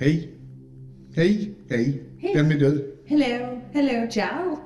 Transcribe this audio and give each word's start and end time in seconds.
Hej. 0.00 0.28
Hej, 1.14 1.54
hej. 1.70 2.02
Vem 2.34 2.50
är 2.50 2.54
du? 2.54 2.96
Hello, 3.06 3.60
hello, 3.72 4.10
ciao. 4.10 4.58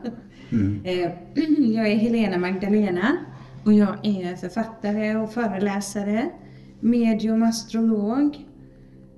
Eh, 0.84 1.10
Jag 1.74 1.88
är 1.88 1.96
Helena 1.96 2.38
Magdalena 2.38 3.16
och 3.64 3.72
jag 3.72 4.06
är 4.06 4.36
författare 4.36 5.16
och 5.16 5.32
föreläsare, 5.32 6.30
medium, 6.80 7.42
astrolog, 7.42 8.36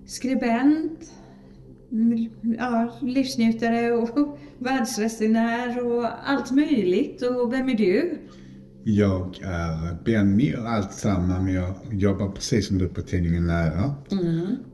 skribent, 0.07 1.13
mm, 1.93 2.29
ja, 2.59 2.99
livsnjutare 3.03 3.93
och 3.93 4.39
världsresenär 4.59 5.87
och 5.87 6.29
allt 6.31 6.51
möjligt. 6.51 7.23
Och 7.23 7.53
vem 7.53 7.69
är 7.69 7.75
du? 7.75 8.19
Jag 8.89 9.39
är 9.43 10.05
Benny 10.05 10.55
och 10.55 10.69
allt 10.71 10.93
samma 10.93 11.41
men 11.41 11.55
jag 11.55 11.75
jobbar 11.93 12.29
precis 12.29 12.67
som 12.69 12.79
du 12.79 12.89
på 12.89 13.03
tidningen 13.03 13.47
Nära. 13.47 13.95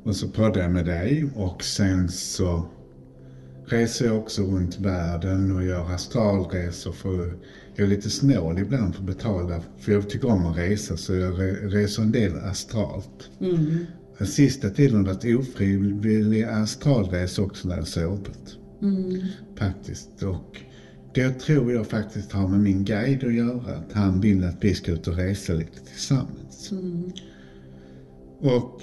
Och 0.03 0.17
så 0.17 0.29
poddar 0.29 0.61
jag 0.63 0.71
med 0.71 0.87
dig 0.87 1.31
och 1.35 1.63
sen 1.65 2.09
så 2.09 2.67
reser 3.67 4.07
jag 4.07 4.19
också 4.19 4.43
runt 4.43 4.79
världen 4.81 5.57
och 5.57 5.65
gör 5.65 5.95
astralresor 5.95 6.93
för 6.93 7.35
jag 7.75 7.85
är 7.85 7.89
lite 7.89 8.11
snål 8.11 8.59
ibland 8.59 8.95
för 8.95 9.01
att 9.03 9.07
betala 9.07 9.61
för 9.79 9.93
jag 9.93 10.11
tycker 10.11 10.31
om 10.31 10.47
att 10.47 10.57
resa 10.59 10.97
så 10.97 11.15
jag 11.15 11.35
re- 11.35 11.69
reser 11.69 12.03
en 12.03 12.13
del 12.13 12.37
astralt. 12.39 13.31
Den 14.19 14.27
sista 14.27 14.71
tiden 14.71 14.97
har 14.97 15.15
varit 15.15 15.37
ofrivilliga 15.39 16.51
astralresor 16.51 17.45
också 17.45 17.69
när 17.69 17.77
jag 17.77 17.87
sovit. 17.89 18.57
Faktiskt. 19.59 20.23
Och 20.23 20.57
det 21.15 21.31
tror 21.41 21.73
jag 21.73 21.87
faktiskt 21.87 22.33
har 22.33 22.49
med 22.49 22.61
min 22.61 22.85
guide 22.85 23.25
att 23.25 23.35
göra. 23.35 23.77
Att 23.77 23.93
han 23.93 24.21
vill 24.21 24.45
att 24.45 24.57
vi 24.65 24.75
ska 24.75 24.93
ut 24.93 25.09
och 25.09 25.17
resa 25.17 25.53
lite 25.53 25.81
tillsammans. 25.91 26.73
Och 28.41 28.83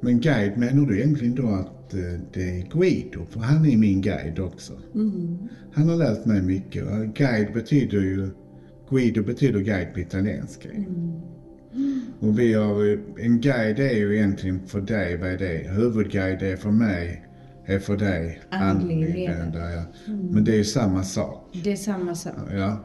men 0.00 0.20
guide 0.20 0.56
menar 0.58 0.86
du 0.86 0.98
egentligen 1.00 1.34
då 1.34 1.48
att 1.48 1.94
eh, 1.94 2.00
det 2.32 2.42
är 2.42 2.78
Guido? 2.78 3.26
För 3.30 3.40
han 3.40 3.66
är 3.66 3.76
min 3.76 4.00
guide 4.00 4.38
också. 4.38 4.72
Han 5.72 5.88
har 5.88 5.96
lärt 5.96 6.24
mig 6.24 6.42
mycket. 6.42 6.84
Guide 7.14 7.52
betyder 7.54 8.00
ju... 8.00 8.28
Guido 8.90 9.22
betyder 9.22 9.60
guide 9.60 9.94
på 9.94 10.00
italienska. 10.00 10.68
Och 12.20 12.38
vi 12.38 12.54
har... 12.54 12.82
ju- 12.82 13.00
En 13.18 13.40
guide 13.40 13.78
är 13.78 13.96
ju 13.96 14.16
egentligen 14.16 14.60
för 14.66 14.80
dig, 14.80 15.16
vad 15.16 15.28
är 15.30 15.38
det? 15.38 15.70
Huvudguide 15.70 16.42
är 16.42 16.56
för 16.56 16.70
mig, 16.70 17.24
är 17.66 17.78
för 17.78 17.96
dig. 17.96 18.40
Andlig 18.50 19.14
ledare. 19.14 19.72
ja. 19.74 20.12
Men 20.30 20.44
det 20.44 20.52
är 20.52 20.56
ju 20.56 20.64
samma 20.64 21.02
sak. 21.02 21.39
Det 21.52 21.72
är 21.72 21.76
samma 21.76 22.14
sak. 22.14 22.34
Ja. 22.52 22.76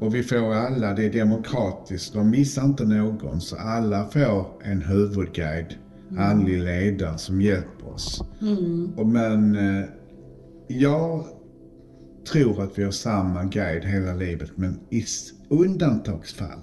Och 0.00 0.14
vi 0.14 0.22
får 0.22 0.54
alla, 0.54 0.94
det 0.94 1.04
är 1.04 1.12
demokratiskt, 1.12 2.12
de 2.12 2.30
missar 2.30 2.64
inte 2.64 2.84
någon. 2.84 3.40
Så 3.40 3.56
alla 3.56 4.04
får 4.04 4.46
en 4.64 4.82
huvudguide, 4.82 5.74
andlig 6.18 6.62
ledare 6.62 7.18
som 7.18 7.40
hjälper 7.40 7.88
oss. 7.94 8.24
Och 8.96 9.06
men 9.06 9.56
eh, 9.56 9.84
jag 10.68 11.24
tror 12.32 12.62
att 12.62 12.78
vi 12.78 12.82
har 12.84 12.90
samma 12.90 13.44
guide 13.44 13.84
hela 13.84 14.14
livet 14.14 14.50
men 14.54 14.78
i 14.90 15.04
undantagsfall 15.48 16.60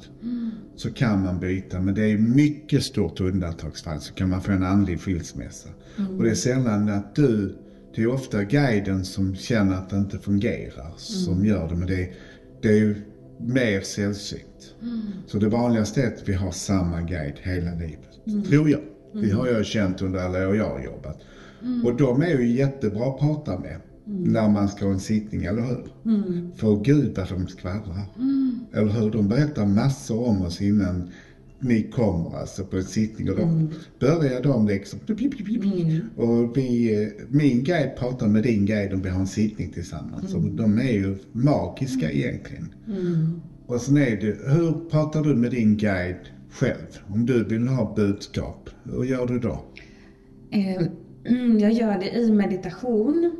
så 0.75 0.93
kan 0.93 1.23
man 1.23 1.39
byta. 1.39 1.79
Men 1.79 1.93
det 1.93 2.11
är 2.11 2.17
mycket 2.17 2.83
stort 2.83 3.19
undantagsfall 3.19 3.99
så 3.99 4.13
kan 4.13 4.29
man 4.29 4.41
få 4.41 4.51
en 4.51 4.63
andlig 4.63 4.99
skilsmässa. 5.01 5.69
Och 6.17 6.23
det 6.23 6.29
är 6.29 6.35
sällan 6.35 6.89
att 6.89 7.15
du, 7.15 7.57
det 7.97 8.03
är 8.03 8.07
ofta 8.07 8.43
guiden 8.43 9.05
som 9.05 9.35
känner 9.35 9.75
att 9.75 9.89
det 9.89 9.97
inte 9.97 10.17
fungerar 10.17 10.93
som 10.97 11.45
gör 11.45 11.69
det. 11.69 11.75
Men 11.75 11.87
det 11.87 12.01
är, 12.03 12.11
det 12.61 12.69
är 12.69 12.75
ju 12.75 12.95
mer 13.39 13.81
sällsynt. 13.81 14.75
Så 15.27 15.37
det 15.37 15.49
vanligaste 15.49 16.01
är 16.01 16.07
att 16.07 16.29
vi 16.29 16.33
har 16.33 16.51
samma 16.51 17.01
guide 17.01 17.39
hela 17.41 17.71
livet. 17.71 18.45
Tror 18.49 18.69
jag. 18.69 18.79
Det 19.13 19.29
har 19.29 19.47
jag 19.47 19.65
känt 19.65 20.01
under 20.01 20.19
alla 20.19 20.49
år 20.49 20.55
jag 20.55 20.69
har 20.69 20.83
jobbat. 20.83 21.17
Och 21.83 21.97
de 21.97 22.21
är 22.21 22.39
ju 22.39 22.51
jättebra 22.51 23.05
att 23.05 23.19
prata 23.19 23.59
med. 23.59 23.81
När 24.05 24.49
man 24.49 24.69
ska 24.69 24.85
ha 24.85 24.93
en 24.93 24.99
sittning, 24.99 25.43
eller 25.43 25.61
hur? 25.61 25.87
För 26.55 26.83
gud 26.83 27.17
vad 27.17 27.29
de 27.29 27.47
skvallrar. 27.47 28.05
Eller 28.73 28.91
hur? 28.91 29.11
De 29.11 29.27
berättar 29.27 29.65
massor 29.65 30.27
om 30.27 30.41
oss 30.41 30.61
innan 30.61 31.09
ni 31.59 31.81
kommer 31.83 32.37
alltså 32.37 32.63
på 32.65 32.77
en 32.77 32.83
sittning. 32.83 33.29
Och 33.29 33.35
då 33.37 33.45
börjar 33.99 34.43
de 34.43 34.67
liksom... 34.67 34.99
Och 36.15 36.57
vi, 36.57 37.03
eh, 37.03 37.09
min 37.29 37.63
guide 37.63 37.95
pratar 37.97 38.27
med 38.27 38.43
din 38.43 38.65
guide 38.65 38.93
om 38.93 39.01
vi 39.01 39.09
har 39.09 39.19
en 39.19 39.27
sittning 39.27 39.69
tillsammans. 39.71 40.33
Och 40.33 40.41
de 40.41 40.77
är 40.77 40.91
ju 40.91 41.15
magiska 41.31 42.11
egentligen. 42.11 42.73
Och 43.65 43.81
sen 43.81 43.97
är 43.97 44.11
det, 44.21 44.51
hur 44.53 44.89
pratar 44.89 45.23
du 45.23 45.35
med 45.35 45.51
din 45.51 45.77
guide 45.77 46.29
själv? 46.51 46.97
Om 47.07 47.25
du 47.25 47.43
vill 47.43 47.67
ha 47.67 47.93
budskap, 47.95 48.69
hur 48.83 49.03
gör 49.03 49.27
du 49.27 49.39
då? 49.39 49.65
Eh, 50.51 50.81
Jag 51.59 51.71
gör 51.73 51.99
det 51.99 52.11
i 52.19 52.31
meditation. 52.31 53.31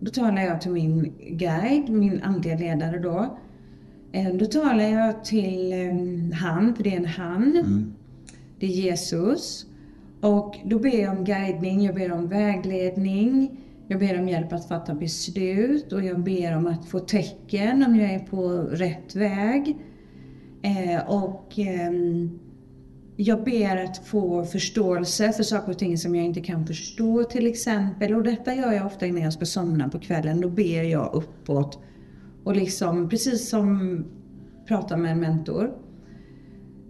Då 0.00 0.10
talar 0.10 0.42
jag 0.42 0.60
till 0.60 0.70
min 0.70 1.12
guide, 1.30 1.88
min 1.88 2.22
andliga 2.22 2.56
ledare 2.58 2.98
då. 2.98 3.38
Eh, 4.14 4.34
Då 4.34 4.44
talar 4.46 4.84
jag 4.84 5.24
till 5.24 5.72
eh, 5.72 6.36
han, 6.38 6.74
för 6.74 6.84
det 6.84 6.92
är 6.92 6.96
en 6.96 7.06
han. 7.06 7.94
Det 8.58 8.66
är 8.66 8.70
Jesus. 8.70 9.66
Och 10.20 10.56
då 10.64 10.78
ber 10.78 11.00
jag 11.02 11.18
om 11.18 11.24
guidning, 11.24 11.82
jag 11.84 11.94
ber 11.94 12.12
om 12.12 12.28
vägledning. 12.28 13.60
Jag 13.88 14.00
ber 14.00 14.20
om 14.20 14.28
hjälp 14.28 14.52
att 14.52 14.68
fatta 14.68 14.94
beslut 14.94 15.92
och 15.92 16.04
jag 16.04 16.20
ber 16.20 16.56
om 16.56 16.66
att 16.66 16.84
få 16.84 17.00
tecken 17.00 17.82
om 17.82 17.96
jag 17.96 18.10
är 18.14 18.18
på 18.18 18.48
rätt 18.70 19.16
väg. 19.16 19.76
Eh, 20.62 21.10
och 21.10 21.58
ehm, 21.58 22.38
jag 23.16 23.44
ber 23.44 23.84
att 23.84 24.06
få 24.06 24.44
förståelse 24.44 25.32
för 25.32 25.42
saker 25.42 25.72
och 25.72 25.78
ting 25.78 25.98
som 25.98 26.14
jag 26.14 26.24
inte 26.24 26.40
kan 26.40 26.66
förstå 26.66 27.24
till 27.24 27.46
exempel. 27.46 28.14
Och 28.14 28.22
detta 28.22 28.54
gör 28.54 28.72
jag 28.72 28.86
ofta 28.86 29.06
innan 29.06 29.22
jag 29.22 29.32
ska 29.32 29.46
somna 29.46 29.88
på 29.88 29.98
kvällen. 29.98 30.40
Då 30.40 30.48
ber 30.48 30.82
jag 30.82 31.14
uppåt. 31.14 31.78
Och 32.44 32.56
liksom, 32.56 33.08
precis 33.08 33.48
som 33.48 34.04
prata 34.68 34.96
med 34.96 35.12
en 35.12 35.20
mentor. 35.20 35.74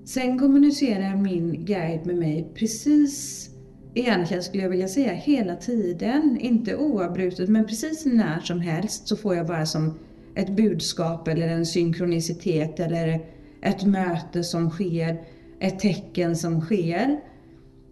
Sen 0.05 0.39
kommunicerar 0.39 1.17
min 1.17 1.65
guide 1.65 2.07
med 2.07 2.17
mig 2.17 2.53
precis, 2.55 3.51
egentligen 3.95 4.43
skulle 4.43 4.63
jag 4.63 4.71
vilja 4.71 4.89
säga 4.89 5.13
hela 5.13 5.57
tiden. 5.57 6.39
Inte 6.41 6.77
oavbrutet, 6.77 7.49
men 7.49 7.67
precis 7.67 8.07
när 8.07 8.41
som 8.41 8.61
helst 8.61 9.09
så 9.09 9.17
får 9.17 9.35
jag 9.35 9.47
bara 9.47 9.67
som 9.67 9.99
ett 10.35 10.57
budskap 10.57 11.29
eller 11.29 11.49
en 11.49 11.67
synkronicitet 11.67 12.81
eller 12.81 13.27
ett 13.63 13.87
möte 13.87 14.45
som 14.45 14.71
sker, 14.71 15.23
ett 15.61 15.79
tecken 15.79 16.37
som 16.37 16.61
sker. 16.61 17.21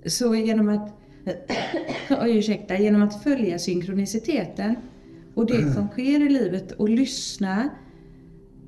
Så 0.07 0.35
genom 0.35 0.69
att, 0.69 0.93
oj 2.23 2.39
ursäkta, 2.39 2.79
genom 2.79 3.03
att 3.03 3.23
följa 3.23 3.59
synkroniciteten 3.59 4.77
och 5.35 5.47
det 5.47 5.73
som 5.73 5.89
sker 5.89 6.27
i 6.27 6.29
livet 6.29 6.73
och 6.73 6.89
lyssna 6.89 7.69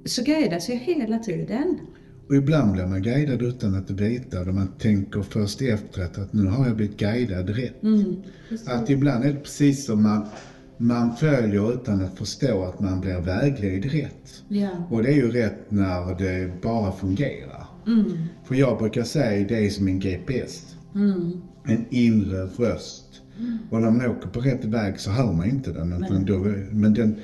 så 0.04 0.22
guidas 0.22 0.68
jag 0.68 0.76
hela 0.76 1.18
tiden. 1.18 1.78
Och 2.28 2.34
ibland 2.34 2.72
blir 2.72 2.86
man 2.86 3.02
guidad 3.02 3.42
utan 3.42 3.74
att 3.74 3.90
veta 3.90 4.40
och 4.40 4.54
man 4.54 4.68
tänker 4.78 5.22
först 5.22 5.62
efteråt 5.62 6.18
att 6.18 6.32
nu 6.32 6.46
har 6.46 6.66
jag 6.66 6.76
blivit 6.76 6.96
guidad 6.96 7.50
rätt. 7.50 7.74
Att 8.66 8.90
ibland 8.90 9.24
är 9.24 9.32
det 9.32 9.40
precis 9.40 9.86
som 9.86 10.02
man, 10.02 10.26
man 10.78 11.16
följer 11.16 11.74
utan 11.74 12.04
att 12.04 12.18
förstå 12.18 12.64
att 12.64 12.80
man 12.80 13.00
blir 13.00 13.20
vägledd 13.20 13.84
rätt. 13.84 14.42
Ja. 14.48 14.70
Och 14.90 15.02
det 15.02 15.08
är 15.08 15.16
ju 15.16 15.30
rätt 15.30 15.70
när 15.70 16.18
det 16.18 16.62
bara 16.62 16.92
fungerar. 16.92 17.66
För 18.44 18.54
jag 18.54 18.78
brukar 18.78 19.02
säga 19.02 19.48
det 19.48 19.66
är 19.66 19.70
som 19.70 19.88
en 19.88 20.00
GPS. 20.00 20.76
En 21.64 21.84
inre 21.90 22.46
röst. 22.46 23.03
Och 23.70 23.80
när 23.80 23.90
man 23.90 24.10
åker 24.10 24.28
på 24.28 24.40
rätt 24.40 24.64
väg 24.64 25.00
så 25.00 25.10
hör 25.10 25.32
man 25.32 25.48
inte 25.48 25.72
den. 25.72 26.04
Utan 26.04 26.24
då, 26.24 26.38
men 26.70 26.94
den, 26.94 27.16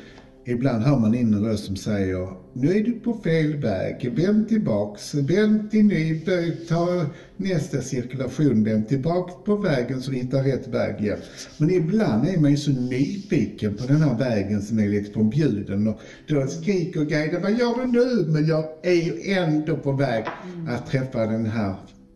ibland 0.45 0.85
hör 0.85 0.99
man 0.99 1.15
in 1.15 1.35
en 1.35 1.45
röst 1.45 1.65
som 1.65 1.77
säger 1.77 2.29
Nu 2.53 2.77
är 2.77 2.85
du 2.85 2.93
på 2.93 3.15
fel 3.25 3.57
väg. 3.57 4.13
Vänd 4.17 4.49
tillbaks. 4.49 5.15
Vänd 5.15 5.71
till 5.71 5.85
ny. 5.85 6.21
Ta 6.69 7.07
nästa 7.37 7.81
cirkulation. 7.81 8.65
Vänd 8.65 8.89
tillbaks 8.89 9.35
på 9.45 9.57
vägen 9.57 10.03
så 10.03 10.11
du 10.11 10.17
hittar 10.17 10.43
rätt 10.43 10.69
väg 10.69 11.01
igen. 11.01 11.19
Men 11.59 11.71
ibland 11.71 12.29
är 12.29 12.41
man 12.41 12.51
ju 12.51 12.57
så 12.57 12.71
nyfiken 12.71 13.75
på 13.77 13.87
den 13.87 14.03
här 14.03 14.19
vägen 14.19 14.63
som 14.63 14.79
är 14.79 14.89
lite 14.89 15.13
förbjuden. 15.13 15.89
Och 15.89 16.01
då 16.29 16.47
skriker 16.47 17.05
guiden 17.05 17.43
Vad 17.43 17.53
gör 17.53 17.75
du 17.81 17.87
nu? 17.87 18.33
Men 18.33 18.47
jag 18.47 18.65
är 18.83 18.93
ju 18.93 19.33
ändå 19.33 19.77
på 19.77 19.93
väg 19.93 20.25
att 20.69 20.87
träffa 20.91 21.27
den 21.27 21.47
här 21.47 21.75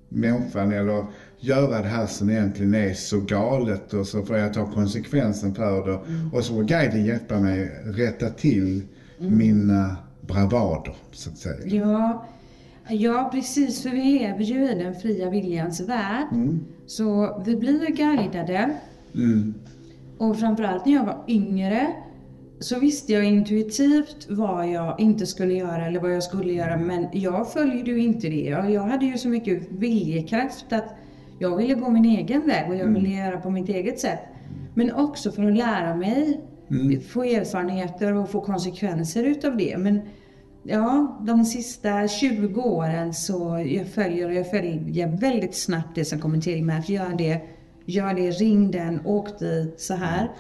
människan 0.08 0.72
eller 0.72 1.04
göra 1.40 1.82
det 1.82 1.88
här 1.88 2.06
som 2.06 2.30
egentligen 2.30 2.74
är 2.74 2.94
så 2.94 3.20
galet 3.20 3.94
och 3.94 4.06
så 4.06 4.22
får 4.22 4.36
jag 4.36 4.54
ta 4.54 4.66
konsekvensen 4.66 5.54
för 5.54 5.86
det. 5.86 5.98
Och 6.36 6.44
så 6.44 6.54
får 6.54 6.62
guiden 6.62 7.04
hjälpa 7.04 7.40
mig 7.40 7.70
rätta 7.84 8.30
till 8.30 8.82
mina 9.18 9.96
bravader, 10.20 10.94
så 11.12 11.30
att 11.30 11.38
säga. 11.38 11.66
Ja, 11.66 12.26
ja, 12.88 13.30
precis. 13.32 13.82
För 13.82 13.90
vi 13.90 14.02
lever 14.02 14.44
ju 14.44 14.70
i 14.70 14.74
den 14.74 14.94
fria 14.94 15.30
viljans 15.30 15.80
värld. 15.80 16.26
Så 16.86 17.42
vi 17.46 17.56
blir 17.56 17.86
guidade. 17.86 18.70
Mm. 19.14 19.54
Och 20.18 20.38
framförallt 20.38 20.86
när 20.86 20.92
jag 20.92 21.04
var 21.04 21.24
yngre 21.28 21.94
så 22.60 22.78
visste 22.78 23.12
jag 23.12 23.24
intuitivt 23.24 24.26
vad 24.28 24.68
jag 24.68 25.00
inte 25.00 25.26
skulle 25.26 25.54
göra 25.54 25.86
eller 25.86 26.00
vad 26.00 26.14
jag 26.14 26.22
skulle 26.22 26.52
göra. 26.52 26.76
Men 26.76 27.06
jag 27.12 27.52
följde 27.52 27.90
ju 27.90 27.98
inte 27.98 28.28
det. 28.28 28.70
Jag 28.70 28.82
hade 28.82 29.06
ju 29.06 29.18
så 29.18 29.28
mycket 29.28 29.62
viljekraft 29.70 30.72
att 30.72 30.94
Jag 31.38 31.56
ville 31.56 31.74
gå 31.74 31.90
min 31.90 32.04
egen 32.04 32.46
väg 32.46 32.70
och 32.70 32.76
jag 32.76 32.86
ville 32.86 33.08
göra 33.08 33.40
på 33.40 33.50
mitt 33.50 33.68
eget 33.68 34.00
sätt. 34.00 34.20
Men 34.74 34.92
också 34.92 35.32
för 35.32 35.44
att 35.44 35.56
lära 35.56 35.94
mig, 35.94 36.40
få 37.08 37.22
erfarenheter 37.24 38.14
och 38.14 38.30
få 38.30 38.40
konsekvenser 38.40 39.24
utav 39.24 39.56
det. 39.56 39.78
Men 39.78 40.00
ja, 40.62 41.18
de 41.26 41.44
sista 41.44 42.08
20 42.08 42.60
åren 42.60 43.14
så 43.14 43.64
jag 43.66 43.86
följer 43.86 44.30
jag 44.30 44.50
följer 44.50 45.16
väldigt 45.20 45.54
snabbt 45.54 45.94
det 45.94 46.04
som 46.04 46.18
kommer 46.18 46.40
till 46.40 46.64
mig. 46.64 46.78
Att 46.78 46.88
göra 46.88 47.14
det, 47.14 47.40
gör 47.84 48.14
det, 48.14 48.30
ring 48.30 48.70
den, 48.70 49.06
åk 49.06 49.38
dit, 49.38 49.80
så 49.80 49.94
här. 49.94 50.30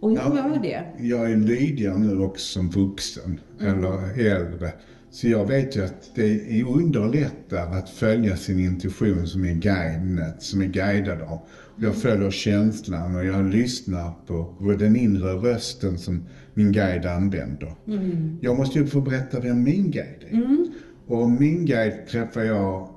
Och 0.00 0.12
jag 0.12 0.36
gör 0.36 0.58
det. 0.62 0.84
Jag 0.98 1.32
är 1.32 1.36
lydigare 1.36 1.98
nu 1.98 2.18
också 2.18 2.46
som 2.46 2.70
vuxen, 2.70 3.40
eller 3.60 4.20
äldre. 4.26 4.72
Så 5.12 5.28
jag 5.28 5.46
vet 5.46 5.76
ju 5.76 5.84
att 5.84 6.10
det 6.14 6.62
underlättar 6.62 7.78
att 7.78 7.90
följa 7.90 8.36
sin 8.36 8.58
intuition 8.58 9.26
som 9.26 9.44
är 9.44 9.52
guidet, 9.52 10.42
som 10.42 10.60
är 10.60 10.66
guidad 10.66 11.22
av. 11.22 11.38
Jag 11.76 11.94
följer 11.94 12.30
känslan 12.30 13.16
och 13.16 13.24
jag 13.24 13.44
lyssnar 13.44 14.12
på 14.26 14.74
den 14.78 14.96
inre 14.96 15.32
rösten 15.32 15.98
som 15.98 16.24
min 16.54 16.72
guide 16.72 17.06
använder. 17.06 17.74
Mm. 17.86 18.38
Jag 18.40 18.56
måste 18.56 18.78
ju 18.78 18.86
få 18.86 19.00
berätta 19.00 19.40
vem 19.40 19.62
min 19.62 19.90
guide 19.90 20.24
är. 20.30 20.66
Och 21.06 21.30
min 21.30 21.66
guide 21.66 22.06
träffade 22.10 22.46
jag 22.46 22.88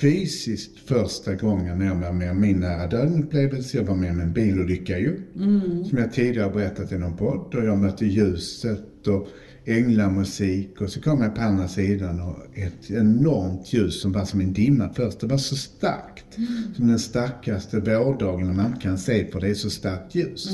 fysiskt 0.00 0.78
första 0.78 1.34
gången 1.34 1.78
när 1.78 1.86
jag 1.86 1.94
var 1.94 2.12
med 2.12 2.30
om 2.30 2.40
min 2.40 2.60
nära 2.60 2.86
döden-upplevelse. 2.86 3.76
Jag 3.76 3.84
var 3.84 3.96
med 3.96 4.10
om 4.10 4.20
en 4.20 4.32
bilolycka 4.32 4.98
ju. 4.98 5.20
Som 5.88 5.98
jag 5.98 6.12
tidigare 6.12 6.50
berättat 6.50 6.92
i 6.92 6.98
någon 6.98 7.16
podd. 7.16 7.54
Och 7.54 7.64
jag 7.64 7.78
mötte 7.78 8.06
ljuset 8.06 9.06
och 9.06 9.28
änglamusik. 9.64 10.80
Och 10.80 10.90
så 10.90 11.00
kom 11.00 11.22
jag 11.22 11.34
på 11.34 11.40
andra 11.40 11.68
sidan 11.68 12.20
och 12.20 12.58
ett 12.58 12.90
enormt 12.90 13.72
ljus 13.72 14.02
som 14.02 14.12
var 14.12 14.24
som 14.24 14.40
en 14.40 14.52
dimma 14.52 14.88
först. 14.94 15.20
Det 15.20 15.26
var 15.26 15.38
så 15.38 15.56
starkt. 15.56 16.24
Som 16.76 16.88
den 16.88 16.98
starkaste 16.98 17.80
vårdagen 17.80 18.56
man 18.56 18.76
kan 18.76 18.98
se 18.98 19.30
för 19.30 19.40
det 19.40 19.48
är 19.48 19.54
så 19.54 19.70
starkt 19.70 20.14
ljus. 20.14 20.48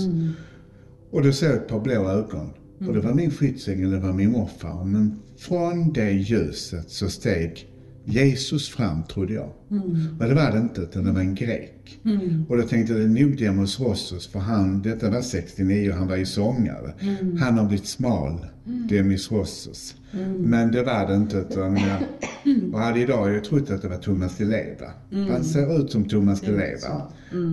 Och 1.11 1.23
då 1.23 1.33
såg 1.33 1.49
jag 1.49 1.57
ett 1.57 1.69
par 1.69 1.81
blå 1.81 2.09
ögon. 2.11 2.51
Och 2.87 2.95
det 2.95 3.01
var 3.01 3.15
min 3.15 3.31
skyddsängel, 3.31 3.91
det 3.91 3.99
var 3.99 4.13
min 4.13 4.33
morfar. 4.33 4.85
Men 4.85 5.19
från 5.37 5.93
det 5.93 6.11
ljuset 6.11 6.91
så 6.91 7.09
steg 7.09 7.69
Jesus 8.09 8.69
fram, 8.69 9.03
trodde 9.03 9.35
jag. 9.35 9.51
Men 10.19 10.29
det 10.29 10.35
var 10.35 10.53
det 10.53 10.59
inte, 10.59 10.81
utan 10.81 11.05
det 11.05 11.13
var 11.13 11.21
en 11.21 11.35
grek. 11.35 12.01
Och 12.49 12.57
då 12.57 12.63
tänkte 12.63 12.93
jag, 12.93 13.03
det 13.03 13.21
är 13.21 13.25
nog 13.25 13.39
Demos 13.39 13.81
Rossos, 13.81 14.29
för 14.29 14.39
han, 14.39 14.83
detta 14.83 15.11
var 15.11 15.21
69 15.21 15.91
och 15.91 15.97
han 15.97 16.09
var 16.09 16.17
ju 16.17 16.27
sångare. 16.27 16.93
Han 17.41 17.59
har 17.59 17.67
blivit 17.67 17.87
smal, 17.87 18.47
Demis 18.89 19.33
Rossos. 19.33 19.95
Men 20.39 20.73
det 20.73 20.83
var 20.83 21.07
det 21.07 21.15
inte, 21.15 21.37
utan 21.37 21.77
jag, 21.77 22.03
och 22.73 22.79
hade 22.81 23.01
idag 23.01 23.33
ju 23.33 23.41
trott 23.41 23.71
att 23.71 23.83
det 23.83 23.89
var 23.89 23.97
Thomas 23.97 24.37
Di 24.37 24.45
Leva. 24.45 24.91
Han 25.31 25.45
ser 25.45 25.81
ut 25.81 25.91
som 25.91 26.09
Thomas 26.09 26.41
Di 26.41 26.51
Leva. 26.51 27.03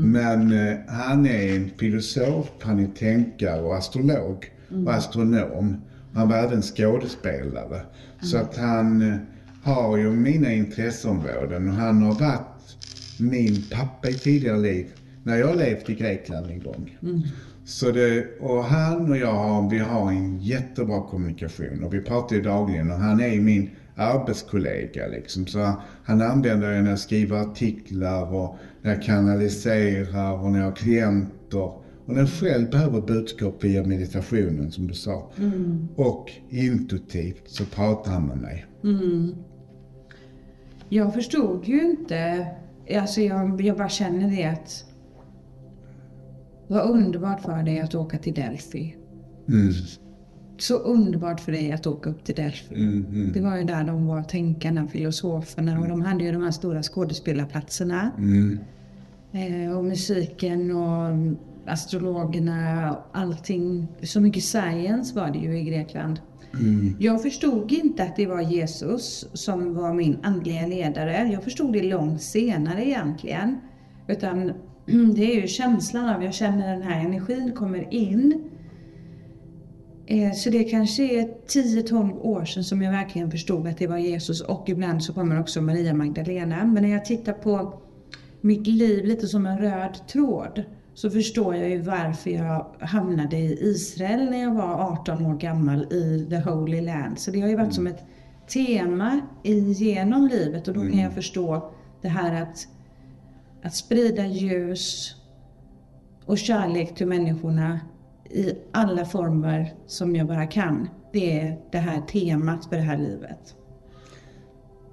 Men 0.04 0.52
eh, 0.52 0.78
han 0.88 1.26
är 1.26 1.56
en 1.56 1.70
filosof, 1.78 2.50
han 2.62 2.80
är 2.80 2.88
tänkare 2.88 3.62
och 3.62 3.76
astrolog 3.76 4.46
och 4.86 4.94
astronom. 4.94 5.82
Han 6.14 6.30
var 6.30 6.38
även 6.38 6.62
skådespelare. 6.62 7.82
Så 8.22 8.38
att 8.38 8.58
han 8.58 9.02
eh, 9.02 9.16
har 9.66 9.98
ju 9.98 10.12
mina 10.12 10.54
intresseområden 10.54 11.68
och 11.68 11.74
han 11.74 12.02
har 12.02 12.14
varit 12.14 12.78
min 13.20 13.64
pappa 13.72 14.10
i 14.10 14.14
tidigare 14.14 14.60
liv 14.60 14.86
när 15.24 15.38
jag 15.38 15.58
levt 15.58 15.90
i 15.90 15.96
Grekland 15.96 16.48
en 16.52 16.60
gång. 16.60 16.98
Så 17.66 17.92
det, 17.92 18.26
och 18.40 18.64
han 18.64 19.12
och 19.12 19.18
jag 19.18 19.34
har, 19.34 19.70
vi 19.70 19.80
har 19.80 20.12
en 20.12 20.40
jättebra 20.40 21.02
kommunikation 21.02 21.84
och 21.84 21.94
vi 21.94 22.02
pratar 22.02 22.36
ju 22.36 22.42
dagligen 22.42 22.92
och 22.92 22.98
han 22.98 23.20
är 23.20 23.40
min 23.40 23.70
arbetskollega 23.96 25.08
liksom. 25.08 25.48
Så 25.48 25.74
han 26.04 26.22
använder 26.22 26.72
det 26.72 26.82
när 26.82 26.90
jag 26.90 27.00
skriver 27.00 27.38
artiklar 27.38 28.34
och 28.34 28.58
när 28.82 28.94
jag 28.94 29.04
kanaliserar 29.04 30.44
och 30.44 30.52
när 30.52 30.60
jag 30.60 30.66
har 30.66 30.76
klienter. 30.76 31.72
Och 32.06 32.14
när 32.14 32.20
jag 32.20 32.30
själv 32.30 32.70
behöver 32.70 33.02
budskap 33.02 33.64
via 33.64 33.84
meditationen 33.84 34.72
som 34.72 34.88
du 34.88 34.94
sa. 34.94 35.32
Och 35.96 36.32
intuitivt 36.50 37.44
så 37.46 37.66
pratar 37.66 38.12
han 38.12 38.28
med 38.28 38.38
mig. 38.38 38.66
Jag 40.90 41.14
förstod 41.14 41.66
ju 41.66 41.82
inte, 41.82 42.48
alltså 42.98 43.22
jag, 43.22 43.62
jag 43.62 43.78
bara 43.78 43.90
känner 43.90 44.30
det 44.30 44.46
att 44.46 44.86
vad 46.68 46.90
underbart 46.90 47.42
för 47.42 47.64
dig 47.64 47.80
att 47.80 47.96
åka 47.96 48.18
till 48.18 48.34
Delphi. 48.34 48.96
Mm. 49.50 49.74
Så 50.58 50.76
underbart 50.76 51.40
för 51.40 51.52
dig 51.52 51.72
att 51.72 51.88
åka 51.88 52.10
upp 52.10 52.24
till 52.24 52.36
Delphi. 52.36 52.76
Mm, 52.76 53.06
mm, 53.06 53.32
Det 53.34 53.42
var 53.42 53.58
ju 53.58 53.64
där 53.64 53.84
de 53.84 54.08
var 54.08 54.24
tänkarna, 54.24 54.88
filosoferna 54.88 55.80
och 55.80 55.88
de 55.88 56.02
hade 56.02 56.24
ju 56.24 56.32
de 56.32 56.44
här 56.44 56.52
stora 56.52 56.84
skådespelarplatserna. 56.84 58.12
mm, 58.18 58.60
Eh, 59.36 59.78
och 59.78 59.86
musiken 59.86 60.72
och 60.72 61.12
astrologerna 61.66 62.92
och 62.92 63.20
allting. 63.20 63.88
Så 64.04 64.22
mycket 64.22 64.44
science 64.44 65.16
var 65.16 65.32
det 65.32 65.40
ju 65.40 65.58
i 65.60 65.64
Grekland 65.64 66.20
mm, 66.60 66.96
Jag 67.00 67.22
förstod 67.22 67.72
inte 67.72 68.04
att 68.04 68.16
det 68.16 68.26
var 68.26 68.42
Jesus 68.42 69.28
som 69.34 69.74
var 69.74 69.94
min 69.94 70.18
andliga 70.24 70.68
ledare. 70.68 71.30
Jag 71.32 71.44
förstod 71.44 71.74
det 71.74 71.84
långt 71.84 72.22
senare 72.22 72.88
egentligen. 72.88 73.58
Utan 74.08 74.54
det 75.16 75.36
är 75.36 75.42
ju 75.42 75.48
känslan 75.48 76.10
av, 76.10 76.24
jag 76.24 76.34
känner 76.34 76.74
den 76.74 76.82
här 76.82 77.06
energin 77.06 77.52
kommer 77.52 77.94
in. 77.94 78.50
Eh, 80.08 80.32
så 80.32 80.50
det 80.50 80.64
kanske 80.64 81.04
är 81.04 81.28
10-12 81.48 82.20
år 82.20 82.46
sedan 82.46 82.64
som 82.64 82.82
jag 82.82 82.92
verkligen 82.92 83.32
förstod 83.32 83.68
att 83.68 83.78
det 83.78 83.88
var 83.88 83.98
Jesus 83.98 84.42
och 84.42 84.70
ibland 84.70 85.04
så 85.04 85.14
kommer 85.14 85.40
också 85.40 85.62
Maria 85.62 85.94
Magdalena. 85.94 86.66
Men 86.66 86.84
när 86.84 86.90
jag 86.90 87.06
tittar 87.06 87.34
på 87.34 87.82
mitt 88.42 88.68
liv 88.68 89.06
lite 89.06 89.28
som 89.28 89.46
en 89.46 89.58
röd 89.58 90.08
tråd 90.08 90.64
så 90.96 91.10
förstår 91.10 91.56
jag 91.56 91.70
ju 91.70 91.82
varför 91.82 92.30
jag 92.30 92.66
hamnade 92.80 93.38
i 93.38 93.58
Israel 93.62 94.30
när 94.30 94.42
jag 94.42 94.54
var 94.54 94.92
18 94.92 95.26
år 95.26 95.36
gammal 95.36 95.94
i 95.94 96.28
the 96.30 96.40
Holy 96.40 96.82
Land. 96.82 97.20
Så 97.20 97.32
det 97.32 97.42
har 97.42 97.50
ju 97.50 97.56
varit 97.56 97.74
som 97.74 97.88
ett 97.88 98.06
tema 98.48 99.22
genom 99.76 100.28
livet 100.28 100.68
och 100.68 100.74
då 100.74 100.80
kan 100.80 101.00
jag 101.00 101.14
förstå 101.14 101.72
det 102.02 102.08
här 102.08 102.42
att, 102.42 102.68
att 103.64 103.76
sprida 103.76 104.26
ljus 104.26 105.16
och 106.26 106.38
kärlek 106.38 106.96
till 106.96 107.08
människorna 107.08 107.80
i 108.30 108.54
alla 108.72 109.06
former 109.06 109.74
som 109.88 110.16
jag 110.16 110.28
bara 110.28 110.48
kan. 110.48 110.90
Det 111.14 111.40
är 111.40 111.60
det 111.72 111.78
här 111.78 112.02
temat 112.02 112.66
för 112.66 112.76
det 112.76 112.82
här 112.82 112.98
livet. 112.98 113.56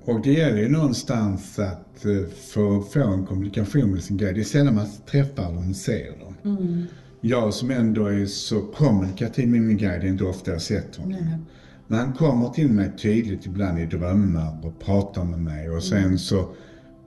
Och 0.04 0.22
det 0.22 0.32
gäller 0.32 0.58
ju 0.58 0.68
någonstans 0.68 1.58
att 1.58 2.04
eh, 2.04 2.28
få 2.52 2.82
få 2.82 3.02
en 3.02 3.26
kommunikation 3.26 3.90
med 3.90 4.02
sin 4.02 4.16
guide. 4.16 4.34
Det 4.34 4.40
är 4.40 4.44
sällan 4.44 4.74
man 4.74 4.86
träffar 5.10 5.52
dem 5.52 5.70
och 5.70 5.76
ser 5.76 6.18
dem. 6.18 6.86
Jag 7.20 7.54
som 7.54 7.70
ändå 7.70 8.06
är 8.06 8.26
så 8.26 8.60
kommunikativ 8.60 9.48
med 9.48 9.62
min 9.62 9.76
guide, 9.76 10.04
är 10.04 10.08
inte 10.08 10.24
ofta 10.24 10.50
jag 10.50 10.62
sett 10.62 10.96
honom. 10.96 11.10
Nej. 11.20 11.38
Men 11.86 11.98
han 11.98 12.12
kommer 12.12 12.48
till 12.48 12.68
mig 12.68 12.92
tydligt 12.96 13.46
ibland 13.46 13.78
i 13.78 13.86
drömmar 13.86 14.66
och 14.66 14.80
pratar 14.80 15.24
med 15.24 15.38
mig 15.38 15.70
och 15.70 15.82
sen 15.82 16.18
så 16.18 16.54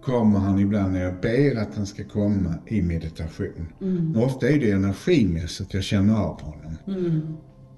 kommer 0.03 0.39
han 0.39 0.59
ibland 0.59 0.93
när 0.93 1.03
jag 1.03 1.21
ber 1.21 1.55
att 1.61 1.75
han 1.75 1.85
ska 1.85 2.03
komma 2.03 2.55
i 2.67 2.81
meditation. 2.81 3.67
Men 4.13 4.23
ofta 4.23 4.49
är 4.49 4.59
det 4.59 4.71
energimässigt 4.71 5.73
jag 5.73 5.83
känner 5.83 6.15
av 6.15 6.41
honom. 6.41 6.77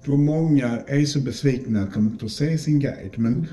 Då 0.04 0.16
många 0.16 0.66
är 0.86 1.04
så 1.04 1.20
besvikna 1.20 1.82
att 1.82 1.94
de 1.94 2.06
inte 2.06 2.18
får 2.18 2.28
se 2.28 2.58
sin 2.58 2.80
guide. 2.80 3.14
Men 3.18 3.46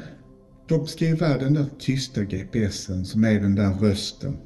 ska 0.88 1.06
ju 1.06 1.16
vara 1.16 1.38
den 1.38 1.54
där 1.54 1.66
tysta 1.80 2.24
GPSen 2.24 3.06
som 3.06 3.24
är 3.24 3.40
den 3.40 3.56
där 3.56 3.74
rösten. 3.74 4.38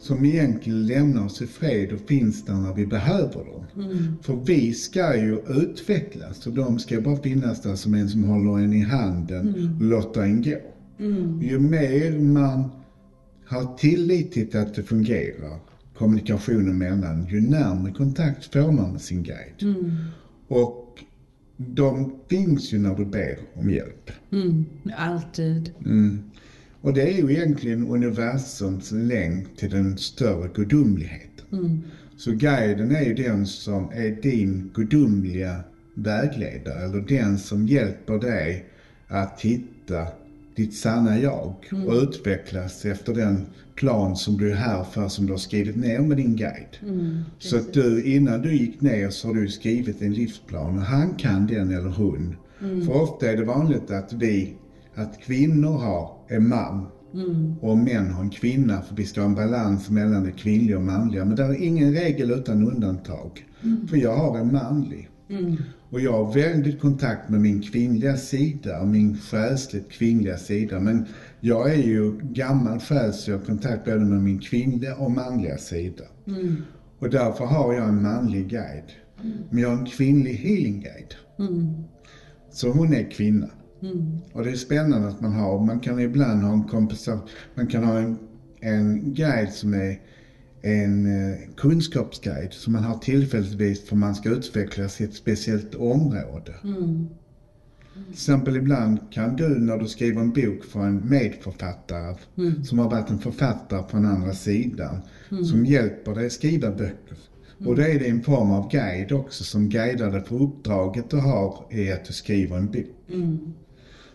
Som 0.00 0.24
egentligen 0.24 0.86
lämnar 0.86 1.24
oss 1.24 1.42
i 1.42 1.46
fred 1.46 1.92
och 1.92 2.08
finns 2.08 2.44
där 2.44 2.54
när 2.54 2.74
vi 2.74 2.86
behöver 2.86 3.44
dem. 3.44 3.64
För 4.22 4.36
vi 4.46 4.74
ska 4.74 5.16
ju 5.16 5.38
utvecklas 5.48 6.46
och 6.46 6.52
de 6.52 6.78
ska 6.78 7.00
bara 7.00 7.16
finnas 7.16 7.62
där 7.62 7.74
som 7.74 7.94
en 7.94 8.08
som 8.08 8.24
håller 8.24 8.58
en 8.58 8.72
i 8.72 8.80
handen 8.80 9.76
och 9.80 9.86
låter 9.86 10.22
en 10.22 10.42
gå. 10.42 10.58
Ju 11.42 11.58
mer 11.58 12.18
man 12.18 12.70
har 13.46 13.76
tillit 13.76 14.32
till 14.32 14.56
att 14.56 14.74
det 14.74 14.82
fungerar, 14.82 15.58
kommunikationen 15.98 16.78
mellan, 16.78 17.26
ju 17.26 17.40
närmare 17.40 17.92
kontakt 17.92 18.52
får 18.52 18.72
man 18.72 18.92
med 18.92 19.00
sin 19.00 19.22
guide. 19.22 19.76
Och 20.48 21.04
de 21.58 22.12
finns 22.28 22.72
ju 22.72 22.78
när 22.78 22.94
du 22.94 23.04
ber 23.04 23.38
om 23.54 23.70
hjälp. 23.70 24.10
Mm, 24.32 24.64
alltid. 24.96 25.72
Mm. 25.84 26.22
Och 26.80 26.94
det 26.94 27.02
är 27.02 27.16
ju 27.16 27.32
egentligen 27.32 27.88
universums 27.88 28.92
länk 28.92 29.56
till 29.56 29.70
den 29.70 29.98
större 29.98 30.50
gudomligheten. 30.54 31.82
Så 32.16 32.32
guiden 32.32 32.96
är 32.96 33.02
ju 33.02 33.14
den 33.14 33.46
som 33.46 33.90
är 33.92 34.22
din 34.22 34.70
gudomliga 34.74 35.64
vägledare, 35.94 36.84
eller 36.84 37.00
den 37.00 37.38
som 37.38 37.66
hjälper 37.66 38.18
dig 38.18 38.64
att 39.08 39.40
hitta 39.40 40.06
ditt 40.58 40.74
sanna 40.74 41.18
jag 41.18 41.54
och 41.86 41.92
utvecklas 42.02 42.84
efter 42.84 43.14
den 43.14 43.46
plan 43.74 44.16
som 44.16 44.36
du 44.36 44.50
är 44.50 44.56
här 44.56 44.84
för, 44.84 45.08
som 45.08 45.26
du 45.26 45.32
har 45.32 45.38
skrivit 45.38 45.76
ner 45.76 46.00
med 46.00 46.16
din 46.16 46.36
guide. 46.36 46.76
så 47.38 47.56
att 47.56 47.72
du, 47.72 48.04
innan 48.04 48.42
du 48.42 48.56
gick 48.56 48.80
ner 48.80 49.10
så 49.10 49.28
har 49.28 49.34
du 49.34 49.48
skrivit 49.48 50.02
en 50.02 50.12
livsplan 50.14 50.78
och 50.78 50.84
han 50.84 51.14
kan 51.14 51.46
den 51.46 51.70
eller 51.70 51.90
hon. 51.90 52.36
För 52.86 53.02
ofta 53.02 53.30
är 53.30 53.36
det 53.36 53.44
vanligt 53.44 53.90
att 53.90 54.12
vi, 54.12 54.56
att 54.94 55.20
kvinnor 55.20 55.78
har 55.78 56.10
en 56.28 56.48
man 56.48 56.86
Och 57.60 57.78
män 57.78 58.10
har 58.10 58.22
en 58.22 58.30
kvinna 58.30 58.82
för 58.82 58.94
vi 58.96 59.04
ska 59.04 59.20
ha 59.20 59.28
en 59.28 59.34
balans 59.34 59.90
mellan 59.90 60.24
det 60.24 60.32
kvinnliga 60.32 60.76
och 60.76 60.82
manliga. 60.82 61.24
Men 61.24 61.36
det 61.36 61.42
är 61.42 61.62
ingen 61.62 61.92
regel 61.92 62.30
utan 62.30 62.68
undantag. 62.68 63.46
För 63.90 63.96
jag 63.96 64.16
har 64.16 64.38
en 64.38 64.52
manlig. 64.52 65.08
Och 65.90 66.00
jag 66.00 66.12
har 66.24 66.34
väldigt 66.34 66.80
kontakt 66.80 67.28
med 67.28 67.40
min 67.40 67.62
kvinnliga 67.62 68.16
sida, 68.16 68.84
min 68.84 69.18
själsligt 69.18 69.90
kvinnliga 69.90 70.36
sida. 70.36 70.80
Men 70.80 71.06
jag 71.40 71.74
är 71.74 71.82
ju 71.82 72.18
gammal 72.22 72.80
själ 72.80 73.12
så 73.12 73.30
jag 73.30 73.38
har 73.38 73.44
kontakt 73.44 73.84
både 73.84 73.98
med 74.00 74.22
min 74.22 74.38
kvinnliga 74.38 74.96
och 74.96 75.10
manliga 75.10 75.58
sida. 75.58 76.04
Och 76.98 77.10
därför 77.10 77.44
har 77.44 77.74
jag 77.74 77.88
en 77.88 78.02
manlig 78.02 78.48
guide. 78.48 78.92
Men 79.50 79.62
jag 79.62 79.68
har 79.68 79.76
en 79.76 79.86
kvinnlig 79.86 80.34
healing 80.34 80.80
guide. 80.80 81.14
Så 82.52 82.70
hon 82.70 82.92
är 82.94 83.10
kvinna. 83.10 83.48
Och 84.32 84.44
det 84.44 84.50
är 84.50 84.54
spännande 84.56 85.08
att 85.08 85.20
man 85.20 85.32
har, 85.32 85.66
man 85.66 85.80
kan 85.80 86.00
ibland 86.00 86.42
ha 86.42 86.52
en 86.52 86.64
kompensation, 86.64 87.28
man 87.54 87.66
kan 87.66 87.84
ha 87.84 87.98
en, 87.98 88.18
en 88.60 89.14
guide 89.14 89.52
som 89.52 89.74
är 89.74 90.00
en 90.62 91.06
eh, 91.06 91.38
kunskapsguide 91.56 92.52
som 92.52 92.72
man 92.72 92.84
har 92.84 92.98
tillfälligtvis 92.98 93.88
för 93.88 93.96
man 93.96 94.14
ska 94.14 94.28
utvecklas 94.30 95.00
i 95.00 95.04
ett 95.04 95.14
speciellt 95.14 95.74
område. 95.74 96.54
Till 98.04 98.12
exempel 98.12 98.56
ibland 98.56 98.98
kan 99.10 99.36
du 99.36 99.48
när 99.48 99.78
du 99.78 99.86
skriver 99.86 100.20
en 100.20 100.32
bok 100.32 100.64
få 100.64 100.78
en 100.78 101.08
medförfattare 101.08 102.16
som 102.64 102.78
har 102.78 102.90
varit 102.90 103.10
en 103.10 103.18
författare 103.18 103.82
på 103.82 103.96
den 103.96 104.06
andra 104.06 104.32
sidan 104.32 105.00
som 105.44 105.66
hjälper 105.66 106.14
dig 106.14 106.30
skriva 106.30 106.70
böcker. 106.70 107.18
Och 107.66 107.76
då 107.76 107.82
är 107.82 107.98
det 107.98 108.08
en 108.08 108.22
form 108.22 108.50
av 108.50 108.70
guide 108.70 109.12
också 109.12 109.44
som 109.44 109.68
guidar 109.68 110.10
dig 110.10 110.24
för 110.24 110.42
uppdraget 110.42 111.10
du 111.10 111.16
har 111.16 111.66
i 111.70 111.92
att 111.92 112.04
du 112.04 112.12
skriver 112.12 112.56
en 112.56 112.66
bok. 112.66 112.86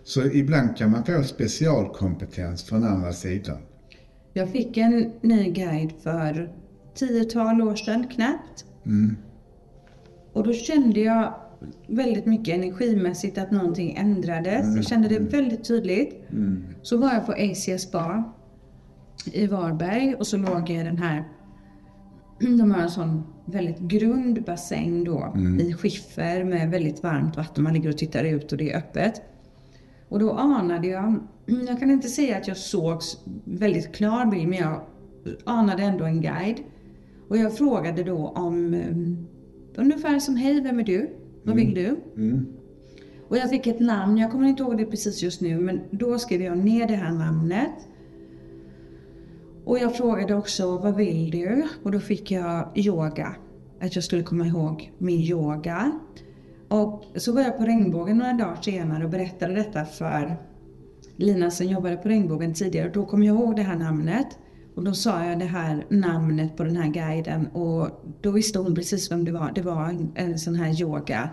Så 0.04 0.26
ibland 0.26 0.78
kan 0.78 0.92
man 0.92 1.06
få 1.06 1.24
specialkompetens 1.24 2.64
från 2.64 2.84
andra 2.84 3.14
sidan. 3.14 3.58
Jag 4.34 4.50
fick 4.50 4.78
en 4.78 5.12
ny 5.22 5.52
guide 5.52 5.92
för 6.04 6.50
tiotal 6.94 7.62
år 7.62 7.76
sedan 7.76 8.08
knappt. 8.08 8.66
Och 10.34 10.44
då 10.44 10.54
kände 10.54 11.00
jag 11.00 11.34
väldigt 11.88 12.26
mycket 12.26 12.56
energimässigt 12.56 13.38
att 13.38 13.52
någonting 13.52 13.96
ändrades. 13.98 14.76
Jag 14.76 14.86
kände 14.86 15.08
det 15.08 15.20
väldigt 15.20 15.68
tydligt. 15.68 16.24
Så 16.82 16.98
var 16.98 17.14
jag 17.14 17.26
på 17.26 17.32
ACS 17.32 17.92
Bar 17.92 18.24
i 19.34 19.48
Varberg 19.48 20.16
och 20.16 20.28
så 20.28 20.38
låg 20.38 20.70
jag 20.70 20.70
i 20.70 20.84
den 20.84 20.98
här, 20.98 21.24
de 22.40 22.72
har 22.72 22.82
en 22.82 22.90
sån 22.90 23.24
väldigt 23.46 23.80
grund 23.80 24.44
bassäng 24.44 25.04
då 25.04 25.34
i 25.60 25.74
skiffer 25.74 26.44
med 26.44 26.70
väldigt 26.70 27.04
varmt 27.04 27.38
vatten. 27.38 27.64
Man 27.64 27.74
ligger 27.74 27.90
och 27.90 27.98
tittar 27.98 28.24
ut 28.24 28.52
och 28.52 28.58
det 28.58 28.72
är 28.72 28.78
öppet. 28.78 29.22
Och 30.10 30.20
då 30.20 30.32
anade 30.34 30.88
jag, 30.88 31.20
jag 31.46 31.80
kan 31.80 31.92
inte 31.92 32.08
säga 32.08 32.38
att 32.38 32.48
jag 32.48 32.58
såg 32.58 33.02
väldigt 33.44 33.96
klar 33.96 34.26
bild, 34.26 34.48
men 34.50 34.60
jag 34.60 34.82
anade 35.44 35.84
ändå 35.84 36.06
en 36.06 36.22
guide. 36.22 36.60
Och 37.28 37.38
jag 37.38 37.58
frågade 37.58 38.04
då 38.04 38.28
om, 38.28 38.74
um, 38.74 39.28
ungefär 39.76 40.20
som 40.20 40.36
hej, 40.36 40.62
vem 40.62 40.80
är 40.80 40.84
du? 40.84 41.10
Vad 41.44 41.56
vill 41.56 41.74
du? 41.74 41.96
Och 43.28 43.38
jag 43.38 43.50
fick 43.50 43.68
ett 43.68 43.80
namn, 43.80 44.18
jag 44.18 44.32
kommer 44.32 44.48
inte 44.48 44.64
ihåg 44.64 44.78
det 44.78 44.86
precis 44.86 45.24
just 45.24 45.42
nu, 45.42 45.60
men 45.60 45.82
då 45.92 46.20
skrev 46.20 46.42
jag 46.42 46.58
ner 46.58 46.88
det 46.88 46.96
här 46.96 47.12
namnet. 47.12 47.88
Och 49.66 49.80
jag 49.80 49.96
frågade 49.96 50.36
också, 50.36 50.78
vad 50.78 50.96
vill 50.96 51.32
du? 51.32 51.68
Och 51.84 51.92
då 51.92 52.00
fick 52.00 52.32
jag 52.32 52.72
yoga. 52.76 53.36
Att 53.82 53.96
jag 53.96 54.04
skulle 54.04 54.24
komma 54.24 54.48
ihåg 54.48 54.92
min 54.98 55.20
yoga. 55.20 56.00
Och 56.68 57.04
så 57.16 57.32
var 57.32 57.42
jag 57.42 57.58
på 57.58 57.64
Regnbågen 57.64 58.18
några 58.18 58.34
dagar 58.34 58.62
senare 58.62 59.04
och 59.04 59.10
berättade 59.10 59.54
detta 59.54 59.86
för 59.86 60.38
Lina 61.16 61.52
som 61.52 61.68
jobbade 61.68 61.98
på 61.98 62.10
Regnbågen 62.10 62.54
tidigare. 62.54 62.90
Då 62.94 63.06
kom 63.06 63.24
jag 63.24 63.36
ihåg 63.36 63.56
det 63.56 63.62
här 63.62 63.78
namnet. 63.78 64.28
Och 64.76 64.84
då 64.84 64.94
sa 64.94 65.26
jag 65.26 65.40
det 65.40 65.46
här 65.46 65.86
namnet 65.90 66.58
på 66.58 66.64
den 66.64 66.76
här 66.76 66.90
guiden 66.90 67.48
och 67.48 67.90
då 68.22 68.32
visste 68.32 68.60
hon 68.60 68.76
precis 68.76 69.12
vem 69.12 69.26
det 69.26 69.32
var. 69.32 69.52
Det 69.56 69.62
var 69.62 69.90
en, 69.90 70.12
en 70.16 70.40
sån 70.40 70.56
här 70.56 70.82
yoga 70.82 71.30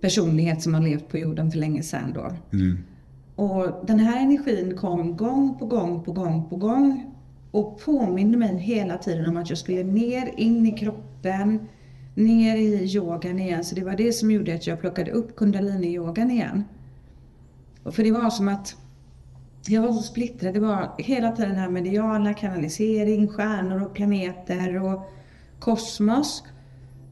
personlighet 0.00 0.62
som 0.62 0.74
har 0.74 0.80
levt 0.80 1.08
på 1.08 1.18
jorden 1.18 1.50
för 1.50 1.58
länge 1.58 1.82
sedan 1.82 2.12
då. 2.14 2.32
Och 3.36 3.86
den 3.86 3.98
här 3.98 4.22
energin 4.22 4.76
kom 4.76 5.16
gång 5.16 5.58
på 5.58 5.66
gång 5.66 6.02
på 6.02 6.12
gång 6.12 6.48
på 6.48 6.56
gång 6.56 7.12
och 7.50 7.80
påminde 7.84 8.38
mig 8.38 8.56
hela 8.56 8.98
tiden 8.98 9.26
om 9.26 9.36
att 9.36 9.48
jag 9.48 9.58
skulle 9.58 9.84
ner 9.84 10.30
in 10.36 10.66
i 10.66 10.72
kroppen, 10.72 11.68
ner 12.14 12.56
i 12.56 12.94
yogan 12.96 13.38
igen. 13.38 13.64
Så 13.64 13.74
det 13.74 13.84
var 13.84 13.96
det 13.96 14.12
som 14.12 14.30
gjorde 14.30 14.54
att 14.54 14.66
jag 14.66 14.80
plockade 14.80 15.10
upp 15.10 15.36
kundalini-yogan 15.36 16.30
igen. 16.30 16.64
För 17.90 18.02
det 18.02 18.12
var 18.12 18.30
som 18.30 18.48
att 18.48 18.76
jag 19.66 19.82
var 19.82 19.92
så 19.92 20.02
splittrad. 20.02 20.54
Det 20.54 20.60
var 20.60 20.94
hela 20.98 21.32
tiden 21.32 21.50
den 21.50 21.60
här 21.60 21.70
mediala 21.70 22.34
kanalisering, 22.34 23.28
stjärnor 23.28 23.82
och 23.82 23.94
planeter 23.94 24.82
och 24.82 25.12
kosmos. 25.58 26.42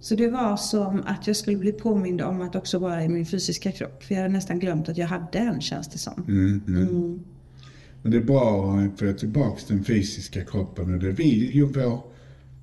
Så 0.00 0.14
det 0.14 0.28
var 0.28 0.56
som 0.56 1.02
att 1.06 1.26
jag 1.26 1.36
skulle 1.36 1.56
bli 1.56 1.72
påmind 1.72 2.20
om 2.20 2.40
att 2.40 2.54
också 2.54 2.78
vara 2.78 3.04
i 3.04 3.08
min 3.08 3.26
fysiska 3.26 3.72
kropp. 3.72 4.02
För 4.04 4.14
jag 4.14 4.22
hade 4.22 4.34
nästan 4.34 4.58
glömt 4.58 4.88
att 4.88 4.98
jag 4.98 5.06
hade 5.06 5.38
en, 5.38 5.60
känns 5.60 5.88
det 5.88 5.98
som. 5.98 6.24
Mm, 6.28 6.62
Men 8.02 8.12
det 8.12 8.16
är 8.16 8.22
bra 8.22 8.76
att 8.78 8.98
få 8.98 9.12
tillbaka 9.12 9.60
den 9.68 9.84
fysiska 9.84 10.44
kroppen 10.44 10.94
och 10.94 11.00
det 11.00 11.10
vill 11.10 11.54
ju 11.54 11.64
vår 11.64 12.00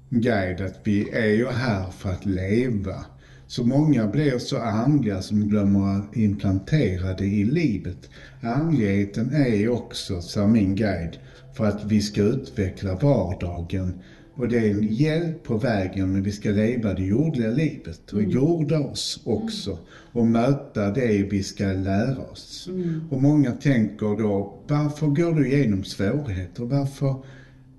guide 0.10 0.62
att 0.62 0.80
vi 0.84 1.10
är 1.10 1.26
ju 1.26 1.48
här 1.48 1.92
för 1.92 2.10
att 2.10 2.26
leva. 2.26 3.06
Så 3.52 3.64
många 3.64 4.08
blir 4.08 4.38
så 4.38 4.58
andliga 4.58 5.22
som 5.22 5.50
glömmer 5.50 5.98
att 5.98 6.18
implantera 6.18 7.14
det 7.14 7.26
i 7.26 7.44
livet. 7.44 8.10
Andligheten 8.42 9.34
är 9.34 9.70
också, 9.70 10.22
sa 10.22 10.48
min 10.48 10.76
guide, 10.76 11.18
för 11.54 11.66
att 11.66 11.86
vi 11.86 12.02
ska 12.02 12.22
utveckla 12.22 12.96
vardagen. 12.96 13.94
Och 14.34 14.48
det 14.48 14.58
är 14.58 14.72
en 14.72 14.88
hjälp 14.88 15.44
på 15.44 15.58
vägen 15.58 16.12
men 16.12 16.24
vi 16.24 16.32
ska 16.32 16.50
leva 16.50 16.94
det 16.94 17.04
jordliga 17.04 17.50
livet 17.50 18.14
och 18.14 18.24
jorda 18.24 18.80
oss 18.80 19.22
också 19.26 19.78
och 20.12 20.26
möta 20.26 20.92
det 20.92 21.28
vi 21.32 21.44
ska 21.44 21.64
lära 21.66 22.22
oss. 22.32 22.70
Och 23.10 23.22
många 23.22 23.52
tänker 23.52 24.18
då, 24.18 24.60
varför 24.68 25.08
går 25.08 25.34
du 25.34 25.48
igenom 25.48 25.84
svårigheter? 25.84 26.64
Varför 26.64 27.16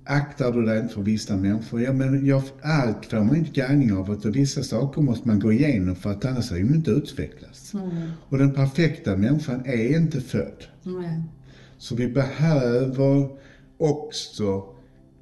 aktar 0.05 0.53
du 0.53 0.65
dig 0.65 0.81
inte 0.81 0.95
för 0.95 1.03
vissa 1.03 1.37
människor? 1.37 1.83
Ja, 1.83 1.93
men 1.93 2.27
jag, 2.27 2.43
allt 2.63 3.07
får 3.07 3.17
man 3.17 3.37
inte 3.37 3.51
guidning 3.51 3.93
av 3.93 4.11
och 4.11 4.37
vissa 4.37 4.63
saker 4.63 5.03
måste 5.03 5.29
man 5.29 5.41
gå 5.41 5.53
igenom 5.53 5.97
för 5.97 6.11
att 6.11 6.25
annars 6.25 6.53
är 6.53 6.65
man 6.65 6.75
inte 6.75 6.91
utvecklas. 6.91 7.73
Och 8.29 8.39
den 8.39 8.53
perfekta 8.53 9.17
människan 9.17 9.63
är 9.67 9.97
inte 9.97 10.21
född. 10.21 10.65
Mm. 10.87 11.23
Så 11.79 11.95
vi 11.95 12.09
behöver 12.09 13.29
också 13.79 14.65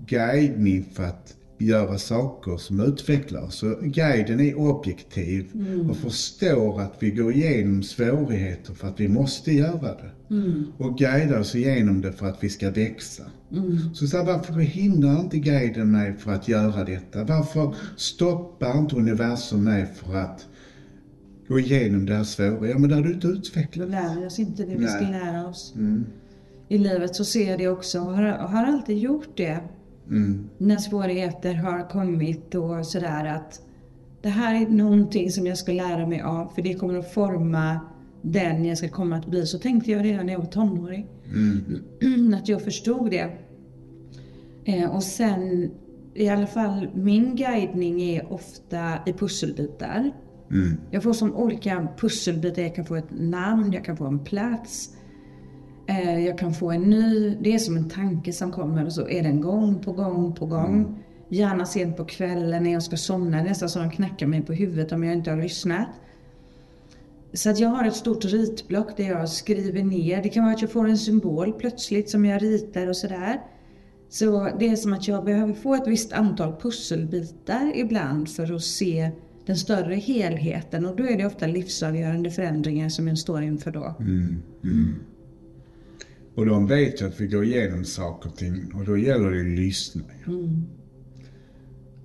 guidning 0.07 0.85
för 0.93 1.05
att 1.05 1.37
göra 1.59 1.99
saker 1.99 2.57
som 2.57 2.81
utvecklar 2.81 3.43
oss. 3.43 3.65
Guiden 3.83 4.41
är 4.41 4.59
objektiv 4.59 5.47
och 5.91 5.97
förstår 5.97 6.81
att 6.81 6.95
vi 6.99 7.11
går 7.11 7.33
igenom 7.33 7.83
svårigheter 7.83 8.75
för 8.75 8.89
att 8.89 9.01
vi 9.01 9.09
måste 9.09 9.53
göra 9.53 9.95
det. 9.95 10.11
Och 10.79 10.99
guidar 10.99 11.41
oss 11.41 11.55
igenom 11.55 12.01
det 12.01 12.13
för 12.13 12.27
att 12.27 12.45
vi 12.45 12.49
ska 12.49 12.71
växa. 12.71 13.25
Så, 13.95 14.07
så 14.07 14.17
här, 14.17 14.25
varför 14.25 14.53
hindrar 14.53 15.21
inte 15.21 15.39
guiden 15.39 15.91
mig 15.91 16.15
för 16.19 16.33
att 16.33 16.49
göra 16.49 16.85
detta? 16.85 17.25
Varför 17.25 17.75
stoppar 17.97 18.79
inte 18.79 18.97
universum 18.97 19.65
mig 19.65 19.87
för 19.87 20.17
att 20.17 20.47
gå 21.49 21.59
igenom 21.59 22.07
det 22.07 22.15
här 22.15 22.25
svåra? 22.25 22.69
Ja, 22.69 22.79
men 22.79 22.91
där 22.91 23.01
du 23.01 23.13
inte 23.13 23.27
utvecklat. 23.27 23.89
lär 23.89 24.27
oss 24.27 24.39
inte 24.39 24.65
det 24.65 24.77
vi 24.77 24.87
ska 24.87 25.01
lära 25.01 25.47
oss. 25.47 25.75
Mm. 25.77 26.07
I 26.69 26.79
livet 26.79 27.17
så 27.17 27.25
ser 27.25 27.51
jag 27.51 27.59
det 27.59 27.69
också 27.69 28.01
och 28.01 28.15
har, 28.15 28.23
har 28.23 28.65
alltid 28.65 28.99
gjort 28.99 29.37
det. 29.37 29.61
Mm. 30.09 30.49
När 30.59 30.77
svårigheter 30.77 31.55
har 31.55 31.89
kommit 31.89 32.55
och 32.55 32.87
sådär 32.87 33.25
att 33.25 33.63
det 34.23 34.29
här 34.29 34.63
är 34.63 34.69
någonting 34.69 35.31
som 35.31 35.47
jag 35.47 35.59
ska 35.59 35.73
lära 35.73 36.07
mig 36.07 36.21
av 36.21 36.53
för 36.55 36.63
det 36.63 36.75
kommer 36.75 36.99
att 36.99 37.13
forma 37.13 37.81
den 38.23 38.65
jag 38.65 38.79
ska 38.79 38.89
komma 38.89 39.17
att 39.17 39.27
bli. 39.27 39.47
Så 39.47 39.59
tänkte 39.59 39.91
jag 39.91 40.05
redan 40.05 40.27
när 40.27 40.33
jag 40.33 40.41
var 40.41 40.47
tonåring. 40.47 41.07
att 42.35 42.49
jag 42.49 42.63
förstod 42.63 43.11
det. 43.11 43.31
Eh, 44.65 44.95
och 44.95 45.03
sen 45.03 45.71
i 46.15 46.29
alla 46.29 46.47
fall 46.47 46.89
min 46.95 47.37
guidning 47.37 48.03
är 48.03 48.33
ofta 48.33 48.99
i 49.07 49.13
pusselbitar. 49.13 50.11
Mm. 50.51 50.77
Jag 50.91 51.03
får 51.03 51.13
som 51.13 51.37
olika 51.37 51.89
pusselbitar. 51.99 52.63
Jag 52.63 52.75
kan 52.75 52.85
få 52.85 52.97
ett 52.97 53.11
namn, 53.11 53.73
jag 53.73 53.85
kan 53.85 53.97
få 53.97 54.07
en 54.07 54.25
plats. 54.25 54.97
Eh, 55.87 56.27
jag 56.27 56.39
kan 56.39 56.55
få 56.55 56.71
en 56.71 56.83
ny, 56.83 57.37
det 57.41 57.55
är 57.55 57.59
som 57.59 57.77
en 57.77 57.89
tanke 57.89 58.33
som 58.33 58.53
kommer 58.53 58.85
och 58.85 58.93
så 58.93 59.09
är 59.09 59.23
den 59.23 59.41
gång 59.41 59.83
på 59.83 59.93
gång 59.93 60.35
på 60.35 60.47
gång. 60.47 61.03
Gärna 61.29 61.67
sent 61.67 61.97
på 61.97 62.05
kvällen 62.05 62.63
när 62.63 62.73
jag 62.73 62.83
ska 62.83 62.97
somna, 62.97 63.43
nästan 63.43 63.69
så 63.69 63.79
de 63.79 63.91
knackar 63.91 64.27
mig 64.27 64.43
på 64.43 64.53
huvudet 64.53 64.93
om 64.93 65.05
jag 65.05 65.15
inte 65.15 65.31
har 65.31 65.43
lyssnat. 65.43 65.89
Så 67.33 67.51
att 67.51 67.59
jag 67.59 67.69
har 67.69 67.85
ett 67.85 67.95
stort 67.95 68.25
ritblock 68.25 68.97
där 68.97 69.05
jag 69.05 69.29
skriver 69.29 69.83
ner. 69.83 70.23
Det 70.23 70.29
kan 70.29 70.45
vara 70.45 70.55
att 70.55 70.63
jag 70.63 70.71
får 70.71 70.89
en 70.89 70.99
symbol 70.99 71.53
plötsligt 71.53 72.11
som 72.11 72.25
jag 72.25 72.43
ritar 72.43 72.87
och 72.87 72.97
sådär. 72.97 73.41
Så 74.09 74.51
det 74.59 74.69
är 74.69 74.77
som 74.77 74.93
att 74.93 75.09
jag 75.09 75.25
behöver 75.25 75.53
få 75.53 75.75
ett 75.75 75.87
visst 75.87 76.13
antal 76.13 76.61
pusselbitar 76.61 77.73
ibland 77.75 78.29
för 78.29 78.55
att 78.55 78.63
se 78.63 79.11
den 79.47 79.57
större 79.57 79.95
helheten 79.95 80.87
och 80.87 80.97
då 80.97 81.05
är 81.05 81.19
det 81.19 81.27
ofta 81.27 81.47
livsavgörande 81.47 82.31
förändringar 82.31 82.89
som 82.89 83.09
jag 83.09 83.19
står 83.19 83.43
inför 83.43 83.71
då. 83.71 83.95
Och 86.35 86.47
de 86.47 86.67
vet 86.67 87.03
ju 87.03 87.07
att 87.07 87.21
vi 87.21 87.27
går 87.27 87.45
igenom 87.45 87.85
saker 87.85 88.29
och 88.29 88.37
ting 88.37 88.73
och 88.75 88.85
då 88.85 88.99
gäller 88.99 89.31
det 89.31 89.41
att 89.41 89.59
lyssna. 89.59 90.03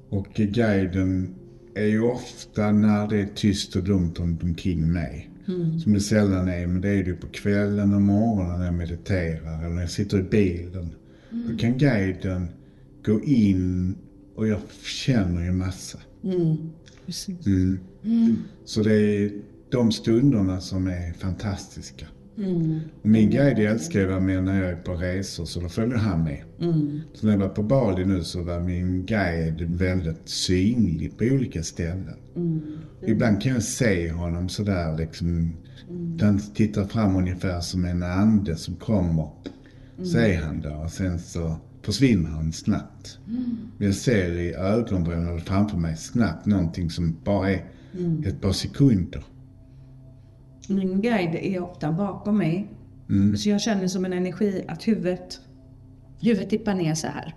Och 0.09 0.27
guiden 0.33 1.35
är 1.75 1.85
ju 1.85 2.01
ofta 2.01 2.71
när 2.71 3.07
det 3.07 3.17
är 3.17 3.27
tyst 3.35 3.75
och 3.75 3.83
dumt 3.83 4.13
omkring 4.19 4.91
mig. 4.93 5.29
Som 5.79 5.93
det 5.93 5.99
sällan 5.99 6.47
är, 6.47 6.67
men 6.67 6.81
det 6.81 6.89
är 6.89 7.03
det 7.03 7.09
ju 7.09 7.15
på 7.15 7.27
kvällen 7.27 7.93
och 7.93 8.01
morgonen 8.01 8.59
när 8.59 8.65
jag 8.65 8.73
mediterar 8.73 9.59
eller 9.59 9.73
när 9.75 9.81
jag 9.81 9.91
sitter 9.91 10.19
i 10.19 10.23
bilen. 10.23 10.95
Då 11.29 11.57
kan 11.57 11.77
guiden 11.77 12.47
gå 13.05 13.23
in 13.23 13.95
och 14.35 14.47
jag 14.47 14.59
känner 14.83 15.45
ju 15.45 15.51
massa. 15.51 15.99
Precis. 17.05 17.45
Mm. 18.03 18.37
Så 18.65 18.83
det 18.83 18.93
är 18.93 19.31
de 19.71 19.91
stunderna 19.91 20.61
som 20.61 20.87
är 20.87 21.13
fantastiska. 21.13 22.05
Och 23.03 23.09
min 23.09 23.29
guide 23.29 23.59
älskar 23.59 24.07
vara 24.07 24.19
med 24.19 24.43
när 24.43 24.61
jag 24.61 24.71
är 24.71 24.75
på 24.75 24.93
resor 24.93 25.45
så 25.45 25.59
då 25.59 25.69
följer 25.69 25.97
han 25.97 26.23
med. 26.23 26.43
Så 27.13 27.25
när 27.25 27.33
jag 27.33 27.39
var 27.39 27.49
på 27.49 27.63
Bali 27.63 28.05
nu 28.05 28.23
så 28.23 28.41
var 28.43 28.59
min 28.59 29.05
guide 29.05 29.61
väldigt 29.61 30.29
synlig 30.29 31.17
på 31.17 31.23
olika 31.23 31.63
ställen. 31.63 32.15
Ibland 33.07 33.41
kan 33.41 33.53
jag 33.53 33.63
se 33.63 34.11
honom 34.11 34.49
sådär 34.49 34.97
liksom. 34.97 35.53
Han 36.21 36.39
tittar 36.53 36.85
fram 36.85 37.15
ungefär 37.15 37.59
som 37.61 37.85
en 37.85 38.03
ande 38.03 38.55
som 38.55 38.75
kommer. 38.75 39.29
Så 40.03 40.17
är 40.17 40.41
han 40.41 40.61
där 40.61 40.83
och 40.83 40.91
sen 40.91 41.19
så 41.19 41.55
försvinner 41.81 42.29
han 42.29 42.51
snabbt. 42.53 43.19
Men 43.77 43.87
jag 43.87 43.95
ser 43.95 44.39
i 44.39 44.53
ögonvrån 44.53 45.41
framför 45.41 45.77
mig 45.77 45.97
snabbt 45.97 46.45
någonting 46.45 46.89
som 46.89 47.15
bara 47.23 47.51
är 47.51 47.65
ett 48.25 48.41
par 48.41 48.51
sekunder. 48.51 49.23
Min 50.69 51.01
guide 51.01 51.35
är 51.35 51.63
ofta 51.63 51.91
bakom 51.91 52.37
mig. 52.37 52.67
Så 53.37 53.49
jag 53.49 53.61
känner 53.61 53.87
som 53.87 54.05
en 54.05 54.13
energi 54.13 54.65
att 54.67 54.87
huvudet, 54.87 55.39
huvudet 56.21 56.49
tippar 56.49 56.73
ner 56.73 56.95
så 56.95 57.07
här. 57.07 57.35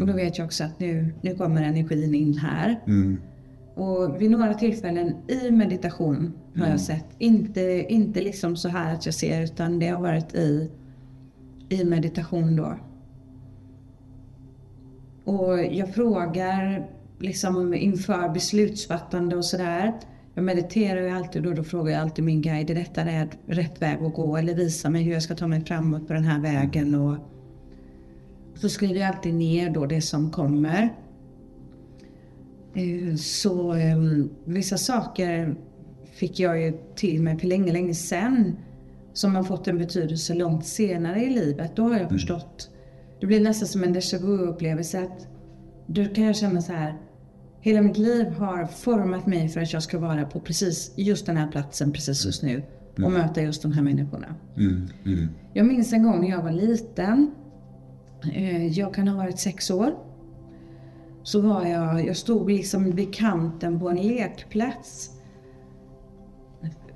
Och 0.00 0.06
då 0.06 0.12
vet 0.12 0.38
jag 0.38 0.44
också 0.44 0.64
att 0.64 0.80
nu, 0.80 1.14
nu 1.22 1.34
kommer 1.34 1.62
energin 1.62 2.14
in 2.14 2.38
här. 2.38 2.80
Och 3.74 4.22
vid 4.22 4.30
några 4.30 4.54
tillfällen 4.54 5.16
i 5.28 5.50
meditation 5.50 6.32
har 6.56 6.66
jag 6.66 6.80
sett, 6.80 7.06
inte, 7.18 7.60
inte 7.88 8.22
liksom 8.22 8.56
så 8.56 8.68
här 8.68 8.94
att 8.94 9.06
jag 9.06 9.14
ser 9.14 9.42
utan 9.42 9.78
det 9.78 9.88
har 9.88 10.02
varit 10.02 10.34
i, 10.34 10.70
i 11.68 11.84
meditation 11.84 12.56
då. 12.56 12.78
Och 15.24 15.58
jag 15.64 15.94
frågar 15.94 16.86
liksom 17.18 17.74
inför 17.74 18.28
beslutsfattande 18.28 19.36
och 19.36 19.44
sådär. 19.44 19.92
Jag 20.34 20.44
mediterar 20.44 21.00
ju 21.00 21.10
alltid 21.10 21.46
och 21.46 21.54
då 21.54 21.64
frågar 21.64 21.92
jag 21.92 22.02
alltid 22.02 22.24
min 22.24 22.42
guide, 22.42 22.70
är 22.70 22.74
detta 22.74 23.04
rätt, 23.04 23.38
rätt 23.46 23.82
väg 23.82 24.02
att 24.02 24.14
gå? 24.14 24.36
Eller 24.36 24.54
visa 24.54 24.90
mig 24.90 25.02
hur 25.02 25.12
jag 25.12 25.22
ska 25.22 25.34
ta 25.34 25.46
mig 25.46 25.64
framåt 25.64 26.06
på 26.06 26.12
den 26.12 26.24
här 26.24 26.40
vägen. 26.40 26.94
Och 26.94 27.16
så 28.54 28.68
skriver 28.68 29.00
jag 29.00 29.08
alltid 29.08 29.34
ner 29.34 29.70
då 29.70 29.86
det 29.86 30.00
som 30.00 30.30
kommer. 30.30 30.94
Eh, 32.74 33.14
Så 33.16 33.74
eh, 33.74 33.98
vissa 34.44 34.78
saker 34.78 35.56
fick 36.12 36.40
jag 36.40 36.62
ju 36.62 36.72
till 36.94 37.22
mig 37.22 37.38
för 37.38 37.46
länge, 37.46 37.72
länge 37.72 37.94
sedan. 37.94 38.56
Som 39.12 39.34
har 39.34 39.42
fått 39.42 39.68
en 39.68 39.78
betydelse 39.78 40.34
långt 40.34 40.66
senare 40.66 41.24
i 41.24 41.30
livet. 41.30 41.76
Då 41.76 41.82
har 41.82 41.98
jag 41.98 42.10
förstått. 42.10 42.70
Det 43.20 43.26
blir 43.26 43.40
nästan 43.40 43.68
som 43.68 43.84
en 43.84 43.96
déjà 43.96 44.18
vu-upplevelse. 44.18 45.08
Då 45.86 46.04
kan 46.04 46.24
jag 46.24 46.36
känna 46.36 46.62
så 46.62 46.72
här. 46.72 46.94
Hela 47.64 47.82
mitt 47.82 47.98
liv 47.98 48.26
har 48.30 48.66
format 48.66 49.26
mig 49.26 49.48
för 49.48 49.60
att 49.60 49.72
jag 49.72 49.82
ska 49.82 49.98
vara 49.98 50.24
på 50.24 50.40
precis 50.40 50.92
just 50.96 51.26
den 51.26 51.36
här 51.36 51.48
platsen 51.50 51.92
precis 51.92 52.24
just 52.26 52.42
nu. 52.42 52.62
Och 53.04 53.12
möta 53.12 53.42
just 53.42 53.62
de 53.62 53.72
här 53.72 53.82
människorna. 53.82 54.34
Mm, 54.56 54.88
mm, 55.06 55.28
Jag 55.52 55.66
minns 55.66 55.92
en 55.92 56.02
gång 56.02 56.20
när 56.20 56.28
jag 56.30 56.42
var 56.42 56.52
liten. 56.52 57.30
eh, 58.34 58.66
Jag 58.66 58.94
kan 58.94 59.08
ha 59.08 59.16
varit 59.16 59.38
sex 59.38 59.70
år. 59.70 59.94
Så 61.22 61.40
var 61.40 61.66
jag, 61.66 62.06
jag 62.06 62.16
stod 62.16 62.50
liksom 62.50 62.90
vid 62.90 63.14
kanten 63.14 63.80
på 63.80 63.88
en 63.88 63.96
lekplats. 63.96 65.10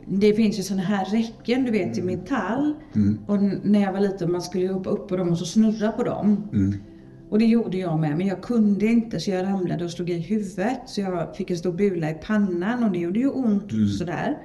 Det 0.07 0.33
finns 0.35 0.59
ju 0.59 0.63
såna 0.63 0.83
här 0.83 1.05
räcken 1.05 1.65
du 1.65 1.71
vet 1.71 1.99
i 1.99 2.03
metall. 2.03 2.75
Och 3.27 3.37
n- 3.37 3.61
när 3.65 3.81
jag 3.81 3.93
var 3.93 4.01
liten 4.01 4.33
man 4.33 4.43
skulle 4.43 4.69
hoppa 4.73 4.91
upp 4.91 5.09
på 5.09 5.17
dem 5.17 5.29
och 5.29 5.39
så 5.39 5.45
snurra 5.45 5.93
på 5.93 6.03
dem. 6.03 6.49
Och 7.31 7.39
det 7.39 7.45
gjorde 7.45 7.77
jag 7.77 8.01
med 8.01 8.19
men 8.19 8.27
jag 8.27 8.43
kunde 8.43 8.87
inte 8.87 9.21
så 9.21 9.31
jag 9.31 9.47
ramlade 9.47 9.85
och 9.85 9.91
slog 9.91 10.11
i 10.11 10.19
huvudet. 10.19 10.81
Så 10.87 11.01
jag 11.01 11.37
fick 11.37 11.51
en 11.51 11.59
stor 11.59 11.73
bula 11.73 12.11
i 12.11 12.15
pannan 12.15 12.85
och 12.85 12.93
det 12.93 12.99
gjorde 12.99 13.21
ju 13.21 13.29
ont 13.29 13.71
sådär. 13.99 14.39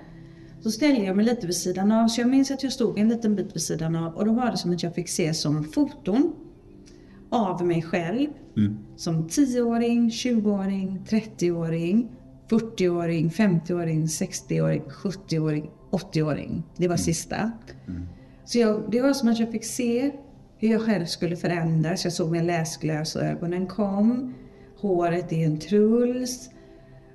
Så 0.62 0.72
ställde 0.72 1.02
jag 1.02 1.16
mig 1.16 1.26
lite 1.26 1.48
vid 1.48 1.56
sidan 1.56 1.92
av, 1.92 2.08
så 2.08 2.22
jag 2.22 2.30
minns 2.30 2.52
att 2.52 2.64
jag 2.64 2.72
stod 2.72 3.00
en 3.00 3.10
liten 3.10 3.36
bit 3.36 3.56
vid 3.56 3.62
sidan 3.62 3.96
av 3.96 4.14
och 4.14 4.26
då 4.26 4.34
var 4.34 4.52
det 4.52 4.58
som 4.58 4.74
att 4.74 4.84
jag 4.84 4.96
fick 4.96 5.10
se 5.10 5.34
som 5.34 5.64
foton 5.64 6.34
av 7.30 7.66
mig 7.66 7.82
själv. 7.82 8.28
Som 8.96 9.28
10-åring, 9.28 10.10
20-åring, 10.10 11.02
30-åring, 11.10 12.10
40-åring, 12.50 13.30
50-åring, 13.30 14.06
60-åring, 14.06 14.82
70-åring, 14.82 15.70
80-åring. 15.92 16.64
Det 16.78 16.88
var 16.88 16.98
sista. 16.98 17.52
Så 18.46 18.60
jag, 18.60 18.84
det 18.92 19.02
var 19.02 19.14
som 19.14 19.30
att 19.30 19.40
jag 19.40 19.52
fick 19.52 19.66
se 19.66 20.12
hur 20.68 20.74
jag 20.74 20.82
själv 20.82 21.06
skulle 21.06 21.36
förändras. 21.36 22.04
Jag 22.04 22.14
såg 22.14 22.32
när 22.32 22.44
läsglasögonen 22.44 23.68
kom, 23.68 24.34
håret 24.78 25.32
i 25.34 25.44
en 25.44 25.60
truls. 25.60 26.50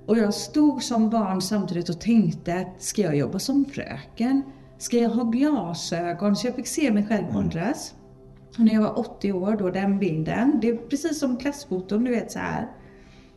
Och 0.05 0.17
jag 0.17 0.33
stod 0.33 0.83
som 0.83 1.09
barn 1.09 1.41
samtidigt 1.41 1.89
och 1.89 2.01
tänkte 2.01 2.55
att 2.55 2.81
ska 2.81 3.01
jag 3.01 3.17
jobba 3.17 3.39
som 3.39 3.65
fröken? 3.65 4.41
Ska 4.77 4.97
jag 4.97 5.09
ha 5.09 5.23
glasögon? 5.23 6.35
Så 6.35 6.47
jag 6.47 6.55
fick 6.55 6.67
se 6.67 6.91
mig 6.91 7.05
själv 7.05 7.37
åldras. 7.37 7.93
Och 8.57 8.59
när 8.59 8.73
jag 8.73 8.81
var 8.81 8.99
80 8.99 9.31
år 9.31 9.57
då, 9.59 9.69
den 9.69 9.99
bilden, 9.99 10.59
det 10.61 10.69
är 10.69 10.75
precis 10.77 11.19
som 11.19 11.37
klassfoton, 11.37 12.03
du 12.03 12.11
vet 12.11 12.31
så 12.31 12.39
här. 12.39 12.67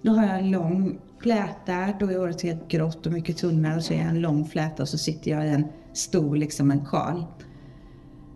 Då 0.03 0.12
har 0.12 0.27
jag 0.27 0.38
en 0.38 0.51
lång 0.51 0.98
fläta, 1.22 1.94
då 2.01 2.07
är 2.07 2.18
håret 2.18 2.42
helt 2.42 2.68
grått 2.68 3.07
och 3.07 3.12
mycket 3.12 3.37
tunnare. 3.37 3.83
Så 3.83 3.94
är 3.94 3.98
jag 3.98 4.09
en 4.09 4.20
lång 4.20 4.44
fläta 4.44 4.83
och 4.83 4.88
så 4.88 4.98
sitter 4.98 5.31
jag 5.31 5.46
i 5.46 5.48
en 5.48 5.64
stor, 5.92 6.37
liksom 6.37 6.70
en 6.70 6.85
sjal. 6.85 7.25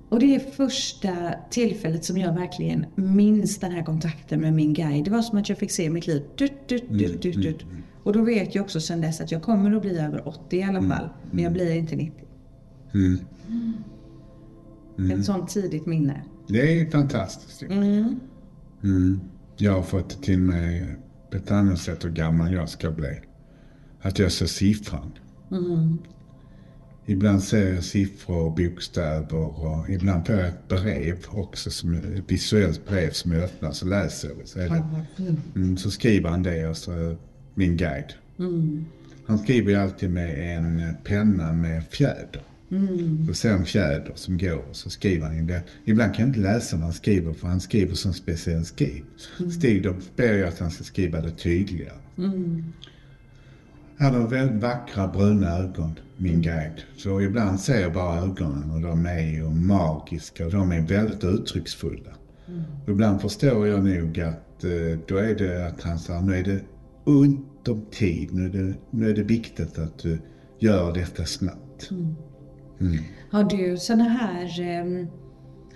Och 0.08 0.20
det 0.20 0.34
är 0.34 0.38
första 0.38 1.34
tillfället 1.50 2.04
som 2.04 2.18
jag 2.18 2.32
verkligen 2.34 2.86
minns 2.94 3.58
den 3.58 3.72
här 3.72 3.82
kontakten 3.82 4.40
med 4.40 4.52
min 4.54 4.72
guide. 4.72 5.04
Det 5.04 5.10
var 5.10 5.22
som 5.22 5.38
att 5.38 5.48
jag 5.48 5.58
fick 5.58 5.70
se 5.70 5.90
mitt 5.90 6.06
liv. 6.06 6.22
Dut, 6.38 6.68
dut, 6.68 6.88
dut, 6.90 7.22
dut, 7.22 7.42
dut. 7.42 7.64
Och 8.02 8.12
då 8.12 8.22
vet 8.22 8.54
jag 8.54 8.64
också 8.64 8.80
sedan 8.80 9.00
dess 9.00 9.20
att 9.20 9.32
jag 9.32 9.42
kommer 9.42 9.76
att 9.76 9.82
bli 9.82 9.98
över 9.98 10.28
80 10.28 10.56
i 10.56 10.62
alla 10.62 10.82
fall. 10.82 11.08
Men 11.30 11.44
jag 11.44 11.52
blir 11.52 11.70
inte 11.72 11.96
90. 11.96 12.26
Ett 15.12 15.24
sånt 15.24 15.48
tidigt 15.48 15.86
minne. 15.86 16.22
Det 16.48 16.80
är 16.80 16.90
fantastiskt. 16.90 17.62
ju. 17.62 17.66
Mm. 18.82 19.20
Jag 19.56 19.72
har 19.72 19.82
fått 19.82 20.22
till 20.22 20.38
mig 20.38 20.96
på 21.30 21.36
ett 21.36 21.50
annat 21.50 21.78
sätt 21.78 22.04
hur 22.04 22.10
gammal 22.10 22.52
jag 22.52 22.68
ska 22.68 22.90
bli. 22.90 23.20
Att 24.00 24.18
jag 24.18 24.32
ser 24.32 24.46
siffran. 24.46 25.12
Ibland 27.06 27.42
ser 27.42 27.74
jag 27.74 27.84
siffror 27.84 28.36
och 28.36 28.52
bokstäver 28.52 29.34
och 29.34 29.90
ibland 29.90 30.26
får 30.26 30.34
jag 30.34 30.48
ett 30.48 30.68
brev 30.68 31.16
också, 31.28 31.70
som, 31.70 31.94
ett 31.94 32.32
visuellt 32.32 32.88
brev 32.88 33.10
som 33.10 33.32
jag 33.32 33.42
öppnar 33.42 33.72
så 33.72 33.86
läser 33.86 34.28
jag. 34.28 34.48
Så, 34.48 34.58
det 34.58 35.36
mm, 35.56 35.76
så 35.76 35.90
skriver 35.90 36.30
han 36.30 36.42
det 36.42 36.68
och 36.68 36.76
så 36.76 37.16
min 37.54 37.76
guide. 37.76 38.12
Han 39.26 39.38
skriver 39.38 39.70
ju 39.70 39.76
alltid 39.76 40.10
med 40.10 40.56
en 40.56 40.94
penna 41.04 41.52
med 41.52 41.84
fjäder. 41.90 42.42
Och 43.28 43.36
ser 43.36 43.52
en 43.52 43.64
fjäder 43.64 44.12
som 44.14 44.38
går 44.38 44.64
och 44.70 44.76
så 44.76 44.90
skriver 44.90 45.26
han 45.26 45.36
ju 45.36 45.42
det. 45.42 45.62
Ibland 45.84 46.14
kan 46.14 46.22
jag 46.22 46.28
inte 46.28 46.40
läsa 46.40 46.76
vad 46.76 46.84
han 46.84 46.92
skriver 46.92 47.32
för 47.32 47.48
han 47.48 47.60
skriver 47.60 47.94
som 47.94 48.12
speciell 48.14 48.64
skriv. 48.64 49.04
Stig, 49.58 49.82
då 49.82 49.94
ber 50.16 50.34
jag 50.34 50.48
att 50.48 50.58
han 50.58 50.70
ska 50.70 50.84
skriva 50.84 51.20
det 51.20 51.30
tydligare. 51.30 51.98
Han 53.98 54.14
har 54.14 54.28
väldigt 54.28 54.62
vackra 54.62 55.08
bruna 55.08 55.58
ögon, 55.58 55.98
min 56.16 56.42
guide. 56.42 56.82
Så 56.96 57.20
ibland 57.20 57.60
ser 57.60 57.80
jag 57.80 57.92
bara 57.92 58.18
ögonen 58.20 58.70
och 58.70 58.80
de 58.80 59.06
är 59.06 59.20
ju 59.20 59.48
magiska 59.50 60.46
och 60.46 60.52
de 60.52 60.72
är 60.72 60.80
väldigt 60.80 61.24
uttrycksfulla. 61.24 62.10
Och 62.84 62.88
ibland 62.90 63.20
förstår 63.20 63.66
jag 63.66 63.84
nog 63.84 64.20
att 64.20 64.64
eh, 64.64 64.98
då 65.08 65.16
är 65.16 65.34
det 65.34 65.66
att 65.66 65.82
han 65.82 65.98
säger 65.98 66.20
nu 66.20 66.34
är 66.36 66.44
det 66.44 66.60
ont 67.04 67.68
om 67.68 67.86
tid. 67.90 68.28
Nu 68.34 68.44
är 68.44 68.48
det, 68.50 68.74
nu 68.90 69.10
är 69.10 69.14
det 69.14 69.22
viktigt 69.22 69.78
att 69.78 69.98
du 69.98 70.18
gör 70.58 70.92
detta 70.94 71.24
snabbt. 71.24 71.90
Har 73.30 73.44
du 73.44 73.76
såna 73.76 74.04
här... 74.04 74.60
ehm, 74.60 75.06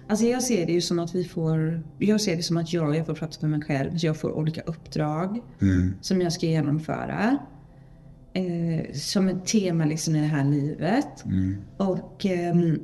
Alltså 0.08 0.26
jag 0.26 0.42
ser 0.42 0.66
det 0.66 0.72
ju 0.72 0.80
som 0.80 0.98
att 0.98 1.14
vi 1.14 1.24
får... 1.24 1.82
Jag 1.98 2.20
ser 2.20 2.36
det 2.36 2.42
som 2.42 2.56
att 2.56 2.72
jag, 2.72 2.96
jag 2.96 3.06
får 3.06 3.14
prata 3.14 3.46
med 3.46 3.58
mig 3.58 3.66
själv. 3.68 3.96
Så 3.98 4.06
jag 4.06 4.16
får 4.16 4.30
olika 4.32 4.60
uppdrag 4.60 5.40
som 6.00 6.20
jag 6.20 6.32
ska 6.32 6.46
genomföra. 6.46 7.38
Eh, 8.32 8.92
som 8.92 9.28
ett 9.28 9.46
tema 9.46 9.84
liksom 9.84 10.16
i 10.16 10.20
det 10.20 10.26
här 10.26 10.44
livet. 10.44 11.24
Och... 11.76 12.26
ehm, 12.26 12.78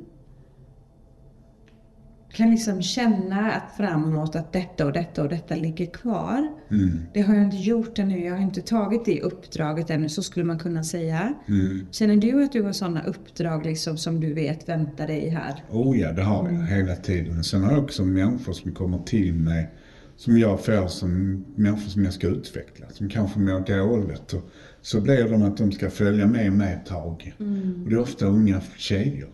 kan 2.37 2.51
liksom 2.51 2.81
känna 2.81 3.51
att 3.51 3.77
framåt 3.77 4.35
att 4.35 4.53
detta 4.53 4.85
och 4.85 4.93
detta 4.93 5.23
och 5.23 5.29
detta 5.29 5.55
ligger 5.55 5.85
kvar. 5.85 6.47
Mm. 6.71 6.99
Det 7.13 7.21
har 7.21 7.35
jag 7.35 7.43
inte 7.43 7.57
gjort 7.57 7.99
ännu. 7.99 8.25
Jag 8.25 8.35
har 8.35 8.41
inte 8.41 8.61
tagit 8.61 9.05
det 9.05 9.21
uppdraget 9.21 9.89
ännu, 9.89 10.09
så 10.09 10.23
skulle 10.23 10.45
man 10.45 10.59
kunna 10.59 10.83
säga. 10.83 11.33
Mm. 11.47 11.87
Känner 11.91 12.15
du 12.15 12.43
att 12.43 12.51
du 12.51 12.61
har 12.61 12.71
sådana 12.71 13.03
uppdrag 13.03 13.65
liksom 13.65 13.97
som 13.97 14.19
du 14.19 14.33
vet 14.33 14.69
väntar 14.69 15.07
dig 15.07 15.29
här? 15.29 15.63
Oh 15.71 15.99
ja, 15.99 16.11
det 16.11 16.23
har 16.23 16.49
jag 16.49 16.65
hela 16.65 16.95
tiden. 16.95 17.43
Sen 17.43 17.63
har 17.63 17.71
jag 17.71 17.83
också 17.83 18.03
människor 18.03 18.53
som 18.53 18.71
kommer 18.71 18.97
till 18.97 19.33
mig 19.33 19.69
som 20.17 20.37
jag 20.37 20.65
får 20.65 20.87
som 20.87 21.45
människor 21.55 21.89
som 21.89 22.03
jag 22.03 22.13
ska 22.13 22.27
utveckla, 22.27 22.85
som 22.89 23.09
kanske 23.09 23.39
mår 23.39 23.77
dåligt. 23.77 24.33
Och 24.33 24.49
så 24.87 25.01
blir 25.01 25.29
de 25.29 25.43
att 25.43 25.57
de 25.57 25.71
ska 25.71 25.89
följa 25.89 26.27
med 26.27 26.53
mig 26.53 26.73
ett 26.73 26.85
tag. 26.85 27.35
Och 27.83 27.89
det 27.89 27.95
är 27.95 27.99
ofta 27.99 28.25
unga 28.25 28.61
tjejer. 28.77 29.29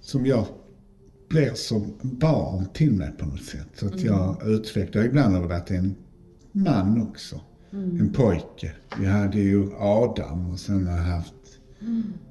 Som 0.00 0.26
jag 0.26 0.46
blir 1.28 1.54
som 1.54 1.94
barn 2.02 2.66
till 2.74 2.92
mig 2.92 3.12
på 3.18 3.26
något 3.26 3.42
sätt. 3.42 3.68
Så 3.74 3.86
att 3.86 4.00
jag 4.00 4.48
utvecklar. 4.48 5.04
Ibland 5.04 5.34
har 5.34 5.42
det 5.42 5.48
varit 5.48 5.70
en 5.70 5.94
man 6.52 7.02
också. 7.02 7.40
En 7.72 8.12
pojke. 8.12 8.72
Vi 9.00 9.06
hade 9.06 9.38
ju 9.38 9.70
Adam 9.78 10.50
och 10.50 10.58
sen 10.58 10.86
har 10.86 10.96
jag 10.96 11.04
haft 11.04 11.34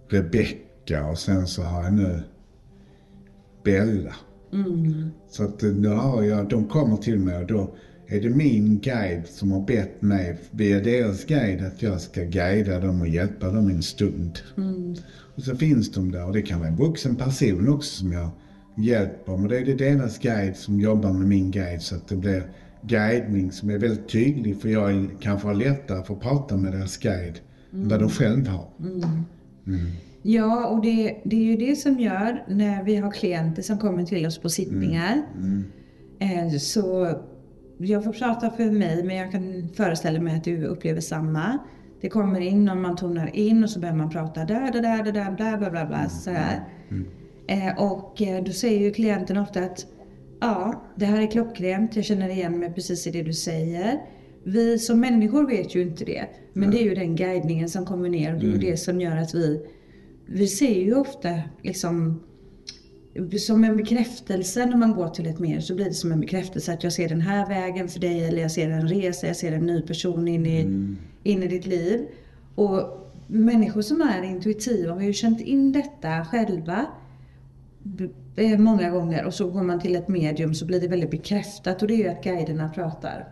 Rebecka 0.08 1.06
och 1.06 1.18
sen 1.18 1.48
så 1.48 1.62
har 1.64 1.84
jag 1.84 1.94
nu 1.94 2.20
Bella. 3.64 4.16
Så 5.30 5.44
att 5.44 5.64
eh, 5.64 5.70
då 5.70 5.90
har 5.90 6.24
jag, 6.24 6.50
de 6.50 6.68
kommer 6.68 6.98
till 6.98 7.20
mig 7.20 7.38
och 7.38 7.48
då 7.48 7.76
är 8.08 8.22
det 8.22 8.30
min 8.30 8.80
guide 8.80 9.28
som 9.28 9.52
har 9.52 9.62
bett 9.62 10.02
mig 10.02 10.38
via 10.52 10.80
deras 10.80 11.26
guide 11.26 11.66
att 11.66 11.82
jag 11.82 12.02
ska 12.02 12.24
guida 12.24 12.80
dem 12.80 13.02
och 13.02 13.08
hjälpa 13.08 13.52
dem 13.52 13.70
en 13.70 13.84
stund. 13.84 14.40
Och 15.36 15.44
så 15.44 15.56
finns 15.56 15.92
de 15.92 16.12
där. 16.12 16.26
Och 16.26 16.34
det 16.34 16.42
kan 16.42 16.60
vara 16.60 16.70
en 16.70 16.76
vuxen 16.76 17.16
person 17.16 17.70
också 17.70 18.00
som 18.00 18.12
jag 18.12 18.30
hjälper. 18.78 19.38
Men 19.38 19.48
det 19.48 19.58
är 19.58 19.66
det 19.66 19.76
deras 19.76 20.20
guide 20.20 20.56
som 20.56 20.80
jobbar 20.80 21.14
med 21.14 21.28
min 21.28 21.52
guide. 21.52 21.82
Så 21.82 21.96
att 21.96 22.08
det 22.08 22.16
blir 22.16 22.44
guidning 22.82 23.52
som 23.52 23.70
är 23.70 23.78
väldigt 23.78 24.10
tydlig. 24.10 24.62
För 24.62 24.70
jag 24.70 25.10
kanske 25.20 25.48
har 25.48 25.56
lättare 25.56 26.04
för 26.04 26.14
att 26.14 26.22
prata 26.22 26.58
med 26.58 26.74
deras 26.74 26.98
guide 26.98 27.40
än 27.74 27.90
vad 27.90 28.00
de 28.00 28.10
själva 28.10 28.52
har. 28.52 28.70
Ja, 30.22 30.68
och 30.68 30.82
det, 30.82 31.22
det 31.26 31.36
är 31.36 31.44
ju 31.44 31.58
det 31.58 31.76
som 31.76 32.00
gör 32.00 32.44
när 32.48 32.84
vi 32.84 32.96
har 32.96 33.12
klienter 33.12 33.62
som 33.62 33.78
kommer 33.78 34.06
till 34.06 34.26
oss 34.26 34.38
på 34.38 34.50
sittningar. 34.50 35.22
Eh, 36.20 36.58
så 36.60 37.18
jag 37.78 38.04
får 38.04 38.14
prata 38.14 38.50
för 38.50 38.72
mig, 38.72 39.04
men 39.04 39.16
jag 39.16 39.32
kan 39.32 39.70
föreställa 39.74 40.20
mig 40.20 40.36
att 40.36 40.44
du 40.44 40.66
upplever 40.66 41.02
samma. 41.02 41.58
Det 42.02 42.10
kommer 42.10 42.40
in 42.40 42.66
någon 42.66 42.82
man 42.82 42.96
tonar 42.96 43.36
in 43.36 43.64
och 43.64 43.70
så 43.70 43.80
börjar 43.80 43.96
man 43.96 44.10
prata 44.10 44.46
där, 44.46 44.72
där, 44.72 44.82
där, 44.82 45.04
där, 45.04 45.12
där, 45.12 45.32
bla, 45.32 45.58
bla, 45.58 45.70
bla, 45.70 45.86
bla, 45.86 46.10
så 46.10 46.30
här. 46.30 46.64
Eh, 47.48 47.84
och 47.84 48.22
eh, 48.22 48.44
då 48.44 48.52
säger 48.52 48.80
ju 48.80 48.92
klienten 48.92 49.38
ofta 49.38 49.60
att 49.60 49.86
ja, 50.40 50.84
det 50.96 51.06
här 51.06 51.22
är 51.22 51.32
klockrent, 51.32 51.96
jag 51.96 52.06
känner 52.06 52.30
igen 52.30 52.60
mig 52.60 52.74
precis 52.74 53.08
i 53.08 53.12
det 53.12 53.24
du 53.24 53.34
säger. 53.34 54.02
Vi 54.44 54.80
som 54.80 55.00
människor 55.00 55.48
vet 55.48 55.76
ju 55.76 55.82
inte 55.82 56.06
det, 56.06 56.26
men 56.54 56.72
det 56.72 56.82
är 56.82 56.84
ju 56.84 56.96
den 56.96 57.16
guidningen 57.16 57.70
som 57.70 57.86
kommer 57.86 58.10
ner 58.10 58.34
och 58.34 58.40
det 58.40 58.46
är 58.46 58.52
ju 58.52 58.58
det 58.58 58.78
som 58.78 59.02
gör 59.02 59.18
att 59.18 59.36
vi, 59.36 59.66
vi 60.26 60.48
ser 60.48 60.84
ju 60.84 60.96
ofta 60.96 61.30
liksom 61.64 62.24
som 63.40 63.64
en 63.64 63.78
bekräftelse 63.78 64.66
när 64.66 64.78
man 64.78 64.94
går 64.94 65.10
till 65.10 65.28
ett 65.28 65.40
mer 65.40 65.60
så 65.60 65.76
blir 65.76 65.86
det 65.86 65.94
som 65.94 66.12
en 66.12 66.20
bekräftelse 66.20 66.74
att 66.74 66.84
jag 66.84 66.94
ser 66.94 67.10
den 67.10 67.22
här 67.22 67.48
vägen 67.48 67.88
för 67.88 68.00
dig 68.00 68.24
eller 68.24 68.42
jag 68.42 68.52
ser 68.52 68.70
en 68.70 68.88
resa, 68.88 69.28
jag 69.28 69.36
ser 69.36 69.52
en 69.52 69.66
ny 69.66 69.82
person 69.82 70.28
in 70.28 70.46
i, 70.46 70.60
in 71.24 71.44
i 71.44 71.48
ditt 71.48 71.66
liv. 71.66 72.08
Och 72.56 73.12
människor 73.28 73.82
som 73.82 74.02
är 74.02 74.24
intuitiva 74.24 74.94
har 74.94 75.02
ju 75.02 75.14
känt 75.14 75.42
in 75.42 75.72
detta 75.72 76.26
själva 76.26 76.86
eh, 78.36 78.60
många 78.60 78.90
gånger 78.90 79.26
och 79.26 79.34
så 79.34 79.50
går 79.50 79.64
man 79.64 79.80
till 79.80 79.96
ett 79.96 80.08
medium 80.08 80.54
så 80.56 80.66
blir 80.66 80.82
det 80.82 80.88
väldigt 80.88 81.12
bekräftat 81.12 81.82
och 81.82 81.88
det 81.88 81.94
är 81.94 81.98
ju 81.98 82.08
att 82.08 82.24
guiderna 82.24 82.70
pratar. 82.70 83.28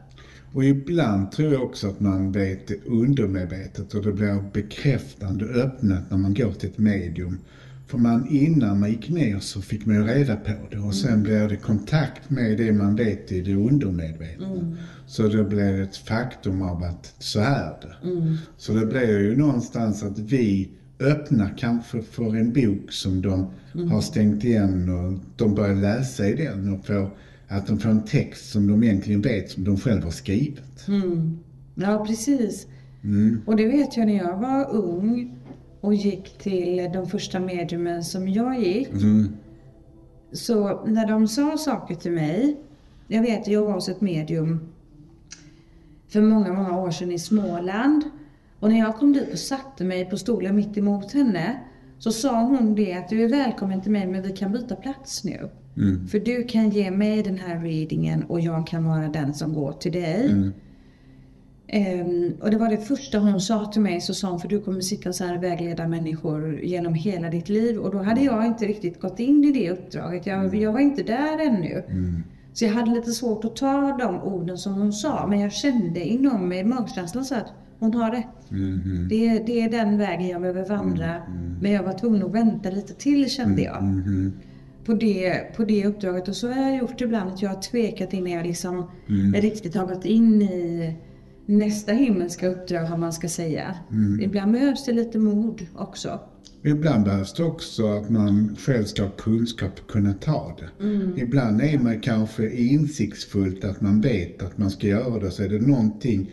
Och 0.54 0.63
ibland 0.63 1.32
tror 1.32 1.54
jag 1.54 1.63
också 1.63 1.88
att 1.88 2.00
man 2.00 2.32
vet 2.32 2.67
det 2.67 2.86
undermedvetet 2.86 3.93
och 3.93 4.04
det 4.04 4.12
blir 4.12 4.52
bekräftande 4.54 5.45
öppnat 5.45 6.12
när 6.12 6.17
man 6.17 6.34
går 6.34 6.52
till 6.52 6.69
ett 6.69 6.78
medium. 6.78 7.39
För 7.88 7.98
man, 7.98 8.28
innan 8.30 8.80
man 8.80 8.89
gick 8.89 9.10
ner 9.10 9.39
så 9.39 9.62
fick 9.62 9.86
man 9.86 9.95
ju 9.95 10.04
reda 10.04 10.36
på 10.36 10.52
det 10.71 10.78
och 10.78 10.95
sen 10.95 11.24
blir 11.24 11.50
det 11.50 11.56
kontakt 11.56 12.30
med 12.30 12.58
det 12.58 12.71
man 12.71 12.95
vet 12.95 13.32
i 13.32 13.41
det 13.41 13.56
undermedvetna. 13.56 14.76
Så 15.08 15.28
det 15.28 15.43
blir 15.43 15.82
ett 15.82 15.98
faktum 15.98 16.62
av 16.62 16.84
att 16.84 17.13
så 17.19 17.39
är 17.39 17.74
det. 17.82 17.95
Så 18.58 18.74
det 18.74 18.86
blir 18.86 19.19
ju 19.19 19.38
någonstans 19.38 20.04
att 20.04 20.19
vi 20.19 20.69
öppnar 21.00 21.58
kanske 21.58 22.02
för 22.02 22.36
en 22.36 22.54
bok 22.54 22.91
som 22.91 23.21
de 23.21 23.48
har 23.89 24.02
stängt 24.02 24.43
igen 24.43 24.89
och 24.89 25.19
de 25.38 25.56
börjar 25.56 25.76
läsa 25.76 26.28
i 26.28 26.34
den 26.36 26.74
och 26.74 26.86
får, 26.86 27.10
att 27.48 27.67
de 27.67 27.80
får 27.80 27.89
en 27.89 28.06
text 28.06 28.52
som 28.52 28.67
de 28.67 28.84
egentligen 28.84 29.21
vet 29.21 29.50
som 29.52 29.63
de 29.63 29.78
själva 29.78 30.04
har 30.04 30.12
skrivit. 30.12 30.86
Ja, 31.76 32.06
precis. 32.08 32.67
Och 33.45 33.56
det 33.56 33.67
vet 33.67 33.98
jag 33.98 34.06
när 34.06 34.17
jag 34.17 34.38
var 34.38 34.76
ung 34.76 35.36
och 35.82 35.94
gick 35.94 36.38
till 36.38 36.90
de 36.94 37.08
första 37.08 37.40
mediumen 37.40 38.04
som 38.04 38.28
jag 38.28 38.60
gick. 38.60 38.90
Så 40.32 40.86
när 40.86 41.08
de 41.08 41.28
sa 41.28 41.58
saker 41.58 41.96
till 41.96 42.12
mig. 42.12 42.58
Jag 43.08 43.22
vet, 43.22 43.48
jag 43.48 43.66
var 43.66 43.74
hos 43.74 43.90
ett 43.90 44.02
medium 44.02 44.60
för 46.08 46.22
många, 46.22 46.54
många 46.54 46.80
år 46.80 46.92
sedan 46.92 47.12
i 47.12 47.20
Småland. 47.20 48.04
Och 48.60 48.70
när 48.70 48.80
jag 48.80 48.96
kom 48.98 49.14
dit 49.14 49.34
och 49.34 49.40
satte 49.40 49.84
mig 49.84 50.10
på 50.10 50.18
stolen 50.18 50.56
mitt 50.56 50.78
emot 50.78 51.12
henne 51.12 51.60
så 52.00 52.12
sa 52.12 52.42
hon 52.42 52.76
det 52.76 52.94
att 52.94 53.10
du 53.10 53.24
är 53.24 53.30
välkommen 53.30 53.82
till 53.82 53.92
mig 53.92 54.08
men 54.08 54.22
vi 54.22 54.32
kan 54.32 54.52
byta 54.52 54.76
plats 54.76 55.24
nu. 55.24 55.50
För 56.12 56.20
du 56.20 56.44
kan 56.44 56.70
ge 56.70 56.92
mig 56.92 57.24
den 57.24 57.38
här 57.38 57.60
readingen 57.60 58.24
och 58.24 58.40
jag 58.42 58.68
kan 58.68 58.86
vara 58.86 59.08
den 59.08 59.34
som 59.34 59.54
går 59.54 59.72
till 59.72 59.92
dig. 59.92 60.30
Ehm, 61.67 62.34
och 62.41 62.51
det 62.51 62.58
var 62.58 62.69
det 62.69 62.78
första 62.78 63.19
hon 63.19 63.41
sa 63.41 63.65
till 63.65 63.82
mig, 63.82 64.01
så 64.01 64.13
sa 64.13 64.30
hon, 64.30 64.39
för 64.39 64.47
du 64.47 64.62
kommer 64.62 64.82
sitta 64.82 65.13
så 65.13 65.23
här 65.23 65.38
och 65.38 65.43
vägleda 65.43 65.88
människor 65.88 66.60
genom 66.63 66.93
hela 66.93 67.30
ditt 67.30 67.49
liv. 67.49 67.78
Och 67.80 67.91
då 67.91 67.97
hade 67.97 68.21
jag 68.21 68.45
inte 68.45 68.65
riktigt 68.65 69.01
gått 69.01 69.19
in 69.19 69.43
i 69.43 69.51
det 69.51 69.71
uppdraget. 69.71 70.25
Jag, 70.25 70.56
jag 70.56 70.73
var 70.73 70.80
inte 70.80 71.04
där 71.04 71.47
ännu. 71.47 71.84
Så 72.54 72.65
jag 72.65 72.71
hade 72.71 72.91
lite 72.91 73.12
svårt 73.12 73.45
att 73.45 73.56
ta 73.56 73.97
de 73.99 74.21
orden 74.21 74.58
som 74.58 74.73
hon 74.73 74.93
sa. 74.93 75.28
Men 75.28 75.39
jag 75.39 75.51
kände 75.54 75.99
inom 76.06 76.49
mig, 76.49 76.63
magkänslan 76.63 77.25
så 77.25 77.36
att 77.36 77.54
hon 77.80 77.93
har 77.93 78.12
rätt. 78.12 78.25
Det, 79.10 79.28
är- 79.28 79.43
det 79.45 79.62
är 79.62 79.69
den 79.69 79.97
vägen 79.97 80.28
jag 80.28 80.41
behöver 80.41 80.65
vandra. 80.65 81.15
Men 81.62 81.71
jag 81.71 81.84
var 81.84 81.93
tvungen 81.93 82.23
att 82.23 82.32
vänta 82.34 82.69
lite 82.69 82.93
till 82.93 83.30
kände 83.30 83.62
jag. 83.62 83.75
På 84.86 84.93
det, 84.93 85.56
på 85.56 85.63
det 85.63 85.86
uppdraget. 85.86 86.28
Och 86.28 86.36
så 86.36 86.51
har 86.51 86.62
jag 86.62 86.78
gjort 86.78 87.01
ibland 87.01 87.30
att 87.34 87.41
jag 87.41 87.49
har 87.49 87.62
tvekat 87.62 88.13
innan 88.13 88.32
jag 88.32 88.45
liksom 88.45 88.89
riktigt 89.36 89.75
har 89.75 89.88
gått 89.88 90.06
in 90.06 90.41
i 90.41 90.93
nästa 91.46 91.92
himmelska 91.92 92.48
uppdrag, 92.48 92.90
vad 92.90 93.00
man 93.00 93.14
ska 93.14 93.28
säga. 93.30 93.76
Ibland 94.22 94.52
behövs 94.52 94.86
det 94.86 94.94
lite 94.94 95.20
mod 95.20 95.66
också. 95.76 96.20
Ibland 96.64 97.06
behövs 97.06 97.34
det 97.34 97.44
också 97.44 97.88
att 97.88 98.10
man 98.10 98.56
själv 98.60 98.84
ska 98.84 99.04
ha 99.04 99.10
kunskap 99.10 99.80
och 99.80 99.92
kunna 99.92 100.14
ta 100.14 100.58
det. 100.60 100.86
Ibland 101.22 101.62
är 101.62 101.80
man 101.80 102.00
kanske 102.00 102.50
insiktsfullt 102.50 103.64
att 103.64 103.82
man 103.82 104.02
vet 104.02 104.44
att 104.44 104.58
man 104.58 104.72
ska 104.72 104.88
göra 104.88 105.20
det, 105.20 105.32
så 105.32 105.44
är 105.44 105.50
det 105.50 105.68
någonting 105.68 106.32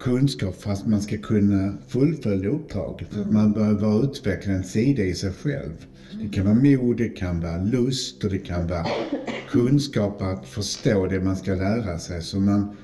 kunskap 0.00 0.62
för 0.62 0.70
att 0.70 0.86
man 0.86 1.00
ska 1.00 1.16
kunna 1.16 1.74
fullfölja 1.88 2.48
uppdraget. 2.48 3.16
Att 3.16 3.32
man 3.32 3.52
behöver 3.52 4.04
utveckla 4.04 4.52
en 4.52 4.64
sida 4.64 5.02
i 5.02 5.14
sig 5.14 5.32
själv. 5.32 5.86
Det 6.22 6.28
kan 6.28 6.44
vara 6.44 6.54
mod, 6.54 6.96
det 6.96 7.08
kan 7.08 7.40
vara 7.40 7.62
lust 7.62 8.24
och 8.24 8.30
det 8.30 8.38
kan 8.38 8.66
vara 8.66 8.86
kunskap 9.50 10.22
att 10.22 10.46
förstå 10.46 11.06
det 11.06 11.20
man 11.20 11.36
ska 11.36 11.54
lära 11.54 11.98
sig. 11.98 12.22
Så 12.22 12.40
man, 12.40 12.76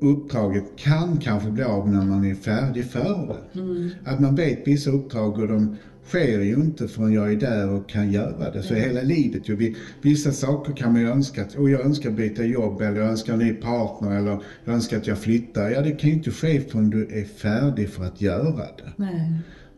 uppdraget 0.00 0.64
kan 0.76 1.16
kanske 1.16 1.50
bli 1.50 1.62
av 1.62 1.90
när 1.90 2.04
man 2.04 2.24
är 2.24 2.34
färdig 2.34 2.84
för 2.84 3.36
det. 3.54 4.10
Att 4.10 4.20
man 4.20 4.34
vet 4.34 4.66
vissa 4.68 4.90
uppdrag 4.90 5.38
och 5.38 5.48
de 5.48 5.76
sker 6.06 6.40
ju 6.40 6.54
inte 6.54 6.88
förrän 6.88 7.12
jag 7.12 7.32
är 7.32 7.36
där 7.36 7.68
och 7.70 7.88
kan 7.88 8.12
göra 8.12 8.50
det. 8.50 8.62
Så 8.62 8.74
hela 8.74 9.02
livet 9.02 9.48
ju. 9.48 9.56
vi- 9.56 9.76
Vissa 10.02 10.32
saker 10.32 10.72
kan 10.72 10.92
man 10.92 11.00
ju 11.02 11.08
önska 11.08 11.42
att, 11.42 11.56
oh, 11.56 11.70
jag 11.70 11.80
önskar 11.80 12.10
byta 12.10 12.44
jobb 12.44 12.80
eller 12.80 13.00
jag 13.00 13.08
önskar 13.10 13.32
en 13.32 13.38
ny 13.38 13.52
partner 13.52 14.16
eller 14.18 14.42
jag 14.64 14.74
önskar 14.74 14.96
att 14.96 15.06
jag 15.06 15.18
flyttar. 15.18 15.70
Ja, 15.70 15.82
det 15.82 15.90
kan 15.90 16.10
ju 16.10 16.16
inte 16.16 16.30
ske 16.30 16.60
förrän 16.60 16.90
du 16.90 17.02
är 17.20 17.24
färdig 17.24 17.88
för 17.88 18.04
att 18.04 18.20
göra 18.20 18.56
det. 18.56 18.92
Nej. 18.96 19.32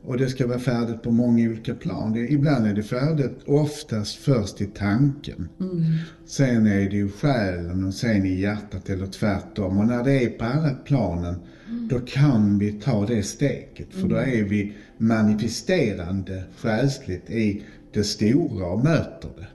Och 0.05 0.19
det 0.19 0.29
ska 0.29 0.47
vara 0.47 0.59
färdigt 0.59 1.03
på 1.03 1.11
många 1.11 1.49
olika 1.49 1.75
plan. 1.75 2.13
Det, 2.13 2.33
ibland 2.33 2.67
är 2.67 2.75
det 2.75 2.83
färdigt 2.83 3.39
oftast 3.47 4.17
först 4.17 4.61
i 4.61 4.67
tanken. 4.67 5.49
Sen 6.27 6.67
är 6.67 6.91
det 6.91 6.97
ju 6.97 7.11
själen 7.11 7.85
och 7.85 7.95
sen 7.95 8.27
i 8.27 8.41
hjärtat 8.41 8.91
eller 8.91 9.07
tvärtom. 9.07 9.79
Och 9.79 9.87
när 9.87 10.05
det 10.05 10.25
är 10.25 10.31
på 10.31 10.45
alla 10.45 10.71
planen, 10.71 11.35
då 11.91 12.01
kan 12.01 12.59
vi 12.59 12.73
ta 12.73 13.07
det 13.07 13.23
steget. 13.23 13.89
För 13.91 14.09
då 14.09 14.17
är 14.17 14.43
vi 14.43 14.73
manifesterande 14.99 16.45
själsligt 16.57 17.31
i 17.31 17.63
det 17.93 18.05
stora 18.05 18.67
och 18.67 18.85
möter 18.85 19.31
det. 19.39 19.47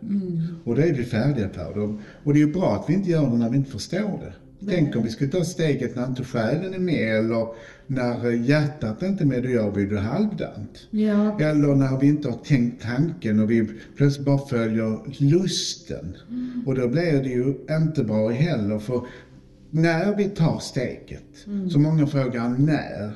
Och 0.64 0.76
då 0.76 0.82
är 0.82 0.94
vi 0.94 1.04
färdiga 1.04 1.50
för 1.50 1.74
det. 1.74 1.98
Och 2.24 2.34
det 2.34 2.40
är 2.40 2.46
ju 2.46 2.54
bra 2.54 2.76
att 2.76 2.90
vi 2.90 2.94
inte 2.94 3.10
gör 3.10 3.30
det 3.30 3.38
när 3.38 3.50
vi 3.50 3.58
inte 3.58 3.72
förstår 3.72 4.20
det. 4.24 4.34
Tänk 4.70 4.96
om 4.96 5.04
vi 5.04 5.10
skulle 5.10 5.32
ta 5.32 5.44
steget 5.44 5.96
när 5.96 6.08
inte 6.08 6.24
själen 6.24 6.74
är 6.74 6.80
med 6.80 7.20
eller 7.20 7.48
när 7.88 8.32
hjärtat 8.32 9.04
inte 9.04 9.24
är 9.24 9.26
med, 9.26 9.44
då 9.44 9.50
gör 9.50 9.72
vi 9.72 9.86
det 9.86 10.00
halvdant. 10.00 10.88
Ja, 10.90 11.40
Eller 11.40 11.76
när 11.76 12.00
vi 12.00 12.08
inte 12.08 12.30
har 12.30 12.38
tänkt 12.38 12.84
tanken 12.84 13.40
och 13.40 13.52
vi 13.52 13.70
plötsligt 13.98 14.26
bara 14.26 14.38
följer 14.38 15.00
lusten. 15.24 16.18
Och 16.66 16.76
då 16.76 16.88
blir 16.88 17.24
det 17.24 17.30
ju 17.30 17.56
inte 17.70 18.04
bra 18.04 18.30
heller 18.30 18.80
för 18.80 19.02
när 19.70 20.16
vi 20.16 20.26
tar 20.26 20.60
steget, 20.60 21.46
så 21.72 21.80
många 21.80 22.08
frågar 22.08 22.50
när. 22.50 23.12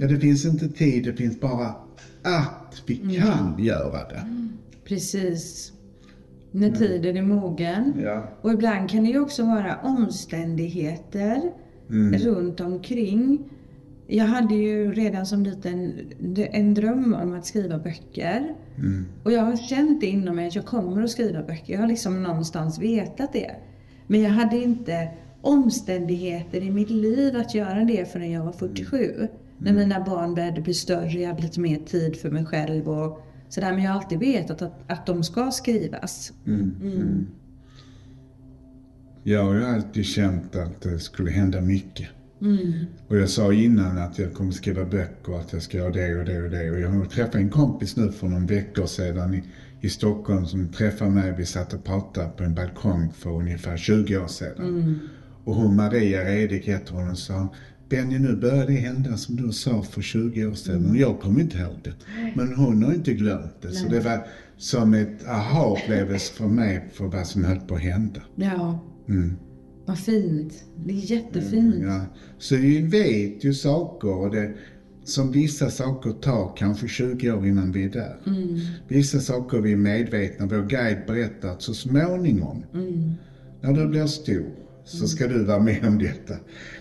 Ja, 0.00 0.06
det 0.06 0.16
finns 0.16 0.44
inte 0.44 0.68
tid, 0.68 1.04
det 1.04 1.12
finns 1.12 1.40
bara 1.40 1.74
att 2.22 2.82
vi 2.86 2.96
kan 2.96 3.64
göra 3.64 4.08
det. 4.08 4.22
precis. 4.84 5.72
När 6.52 6.70
tiden 6.70 7.16
är 7.16 7.22
mogen. 7.22 7.92
Ja. 8.02 8.28
Och 8.40 8.52
ibland 8.52 8.90
kan 8.90 9.04
det 9.04 9.10
ju 9.10 9.20
också 9.20 9.44
vara 9.44 9.76
omständigheter 9.82 11.40
runt 12.24 12.60
omkring. 12.60 13.38
Jag 14.12 14.24
hade 14.24 14.54
ju 14.54 14.92
redan 14.92 15.26
som 15.26 15.42
liten 15.42 15.92
en 16.36 16.74
dröm 16.74 17.14
om 17.14 17.34
att 17.34 17.46
skriva 17.46 17.78
böcker. 17.78 18.54
Och 19.24 19.32
jag 19.32 19.42
har 19.42 19.56
känt 19.56 20.00
det 20.00 20.06
inom 20.06 20.36
mig 20.36 20.48
att 20.48 20.54
jag 20.54 20.66
kommer 20.66 21.02
att 21.02 21.10
skriva 21.10 21.42
böcker. 21.42 21.72
Jag 21.72 21.80
har 21.80 21.88
liksom 21.88 22.22
någonstans 22.22 22.78
vetat 22.78 23.32
det. 23.32 23.50
Men 24.06 24.20
jag 24.20 24.30
hade 24.30 24.56
inte 24.56 25.08
omständigheter 25.40 26.62
i 26.62 26.70
mitt 26.70 26.90
liv 26.90 27.36
att 27.36 27.54
göra 27.54 27.84
det 27.84 28.12
förrän 28.12 28.30
jag 28.30 28.44
var 28.44 28.52
47. 28.52 29.28
När 29.58 29.72
mina 29.72 30.04
barn 30.04 30.34
började 30.34 30.60
bli 30.60 30.74
större, 30.74 31.20
jag 31.20 31.28
hade 31.28 31.42
lite 31.42 31.60
mer 31.60 31.78
tid 31.78 32.16
för 32.16 32.30
mig 32.30 32.46
själv 32.46 32.88
och 32.88 33.22
sådär. 33.48 33.72
Men 33.72 33.82
jag 33.82 33.90
har 33.90 34.00
alltid 34.00 34.18
vetat 34.18 34.62
att, 34.62 34.90
att 34.90 35.06
de 35.06 35.24
ska 35.24 35.50
skrivas. 35.50 36.32
Jag 39.22 39.44
har 39.44 39.54
ju 39.54 39.64
alltid 39.64 40.04
känt 40.04 40.56
att 40.56 40.80
det 40.80 40.98
skulle 40.98 41.30
hända 41.30 41.60
mycket. 41.60 42.08
Mm. 42.40 42.72
Och 43.08 43.16
jag 43.16 43.28
sa 43.28 43.52
innan 43.52 43.98
att 43.98 44.18
jag 44.18 44.34
kommer 44.34 44.52
skriva 44.52 44.84
böcker, 44.84 45.38
att 45.40 45.52
jag 45.52 45.62
ska 45.62 45.76
göra 45.78 45.90
det 45.92 46.18
och 46.18 46.24
det 46.24 46.42
och 46.42 46.50
det. 46.50 46.70
Och 46.70 46.80
jag 46.80 46.88
har 46.88 47.04
träffat 47.04 47.34
en 47.34 47.50
kompis 47.50 47.96
nu 47.96 48.12
för 48.12 48.28
någon 48.28 48.46
veckor 48.46 48.86
sedan 48.86 49.34
i, 49.34 49.42
i 49.80 49.88
Stockholm 49.88 50.46
som 50.46 50.68
träffade 50.68 51.10
mig. 51.10 51.34
Vi 51.38 51.46
satt 51.46 51.72
och 51.72 51.84
pratade 51.84 52.28
på 52.28 52.42
en 52.44 52.54
balkong 52.54 53.12
för 53.12 53.30
ungefär 53.30 53.76
20 53.76 54.18
år 54.18 54.26
sedan. 54.26 54.98
Och 55.44 55.54
hon 55.54 55.76
Maria 55.76 56.24
Redig 56.24 56.60
heter 56.60 56.94
hon 56.94 57.10
och 57.10 57.18
sa 57.18 57.48
Benny, 57.88 58.18
nu 58.18 58.36
börjar 58.36 58.66
det 58.66 58.72
hända 58.72 59.16
som 59.16 59.36
du 59.36 59.52
sa 59.52 59.82
för 59.82 60.02
20 60.02 60.46
år 60.46 60.54
sedan. 60.54 60.90
Och 60.90 60.96
jag 60.96 61.20
kommer 61.20 61.40
inte 61.40 61.58
ihåg 61.58 61.76
det. 61.84 61.92
Men 62.36 62.54
hon 62.54 62.82
har 62.82 62.92
inte 62.92 63.12
glömt 63.12 63.62
det. 63.62 63.72
Så 63.72 63.88
det 63.88 64.00
var 64.00 64.26
som 64.56 64.94
ett 64.94 65.28
aha-upplevelse 65.28 66.32
för 66.34 66.46
mig 66.46 66.88
för 66.92 67.04
vad 67.04 67.26
som 67.26 67.44
höll 67.44 67.60
på 67.60 67.74
att 67.74 67.80
hända. 67.80 68.20
Ja, 68.34 68.78
Mm. 69.08 69.36
Vad 69.90 69.98
fint. 69.98 70.64
Det 70.74 70.92
är 70.92 71.12
jättefint. 71.12 71.74
Ja. 71.82 72.00
Så 72.38 72.56
vi 72.56 72.82
vet 72.82 73.44
ju 73.44 73.54
saker 73.54 74.14
och 74.14 74.30
det, 74.30 74.52
som 75.04 75.32
vissa 75.32 75.70
saker 75.70 76.10
tar 76.10 76.56
kanske 76.56 76.88
20 76.88 77.30
år 77.30 77.46
innan 77.46 77.72
vi 77.72 77.84
är 77.84 77.88
där. 77.88 78.16
Vissa 78.88 79.20
saker 79.20 79.58
vi 79.58 79.72
är 79.72 79.76
medvetna, 79.76 80.46
vår 80.46 80.68
guide 80.68 80.98
berättar 81.06 81.48
att 81.48 81.62
så 81.62 81.74
småningom, 81.74 82.64
när 83.60 83.72
du 83.72 83.86
blir 83.86 84.06
stor, 84.06 84.50
så 84.84 85.08
ska 85.08 85.26
du 85.26 85.44
vara 85.44 85.60
med 85.60 85.84
om 85.84 85.98
detta. 85.98 86.34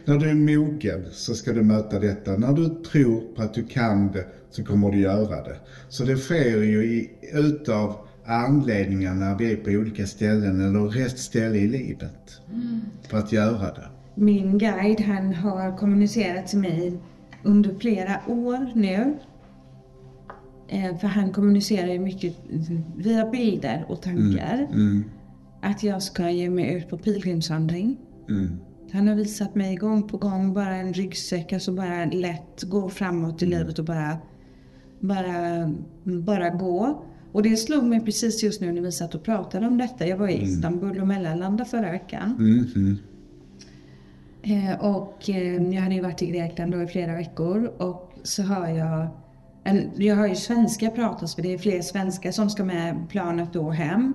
När 0.05 0.17
du 0.17 0.29
är 0.29 0.33
mogen 0.33 1.05
så 1.11 1.35
ska 1.35 1.53
du 1.53 1.63
möta 1.63 1.99
detta. 1.99 2.37
När 2.37 2.53
du 2.53 2.83
tror 2.83 3.35
på 3.35 3.41
att 3.41 3.53
du 3.53 3.63
kan 3.63 4.11
det 4.11 4.25
så 4.51 4.63
kommer 4.63 4.91
du 4.91 4.99
göra 4.99 5.43
det. 5.43 5.57
Så 5.89 6.03
det 6.03 6.17
sker 6.17 6.63
ju 6.63 6.83
i, 6.83 7.11
utav 7.33 7.95
anledningar 8.29 9.13
när 9.15 9.35
vi 9.35 9.51
är 9.51 9.55
på 9.55 9.69
olika 9.69 10.05
ställen 10.07 10.61
eller 10.61 10.79
rätt 10.79 11.19
ställe 11.19 11.57
i 11.57 11.67
livet. 11.67 12.41
För 13.09 13.17
att 13.17 13.31
göra 13.31 13.73
det. 13.73 13.89
Min 14.15 14.57
guide 14.57 15.01
han 15.01 15.33
har 15.33 15.77
kommunicerat 15.77 16.47
till 16.47 16.59
mig 16.59 16.97
under 17.43 17.75
flera 17.79 18.19
år 18.27 18.69
nu. 18.75 19.17
Eh, 20.67 20.97
För 20.97 21.07
han 21.07 21.31
kommunicerar 21.31 21.87
ju 21.91 21.99
mycket 21.99 22.35
via 22.97 23.29
bilder 23.29 23.85
och 23.89 24.01
tankar. 24.01 24.67
Mm, 24.71 25.03
Att 25.61 25.83
jag 25.83 26.03
ska 26.03 26.29
ge 26.29 26.49
mig 26.49 26.73
ut 26.73 26.89
på 26.89 26.97
pilgrimsvandring. 26.97 27.97
mm, 28.29 28.59
Han 28.91 29.07
har 29.07 29.15
visat 29.15 29.55
mig 29.55 29.75
gång 29.75 30.07
på 30.07 30.17
gång, 30.17 30.53
bara 30.53 30.75
en 30.75 30.93
ryggsäck, 30.93 31.53
alltså 31.53 31.71
bara 31.73 32.05
lätt 32.05 32.63
gå 32.63 32.89
framåt 32.89 33.41
i 33.41 33.45
livet 33.45 33.79
och 33.79 33.85
bara, 33.85 34.17
bara, 34.99 35.73
bara 36.03 36.49
gå. 36.49 37.03
Och 37.31 37.43
det 37.43 37.57
slog 37.57 37.83
mig 37.83 37.99
precis 38.05 38.43
just 38.43 38.61
nu 38.61 38.71
när 38.71 38.81
vi 38.81 38.91
satt 38.91 39.15
och 39.15 39.23
pratade 39.23 39.67
om 39.67 39.77
detta. 39.77 40.07
Jag 40.07 40.17
var 40.17 40.27
i 40.27 40.41
Istanbul 40.41 41.01
och 41.01 41.07
mellanlandade 41.07 41.69
förra 41.69 41.91
veckan. 41.91 42.35
mm, 42.39 42.67
mm. 42.75 42.97
Eh, 44.43 44.85
och 44.85 45.29
eh, 45.29 45.73
jag 45.73 45.81
hade 45.81 45.95
ju 45.95 46.01
varit 46.01 46.21
i 46.21 46.27
Grekland 46.27 46.71
då 46.71 46.81
i 46.81 46.87
flera 46.87 47.15
veckor 47.15 47.65
och 47.77 48.13
så 48.23 48.43
hör 48.43 48.67
jag 48.67 49.07
en, 49.63 49.91
jag 49.95 50.15
hör 50.15 50.27
ju 50.27 50.35
svenska 50.35 50.89
pratas 50.89 51.35
för 51.35 51.41
det 51.41 51.53
är 51.53 51.57
fler 51.57 51.81
svenskar 51.81 52.31
som 52.31 52.49
ska 52.49 52.63
med 52.63 53.09
planet 53.09 53.53
då 53.53 53.69
hem. 53.69 54.13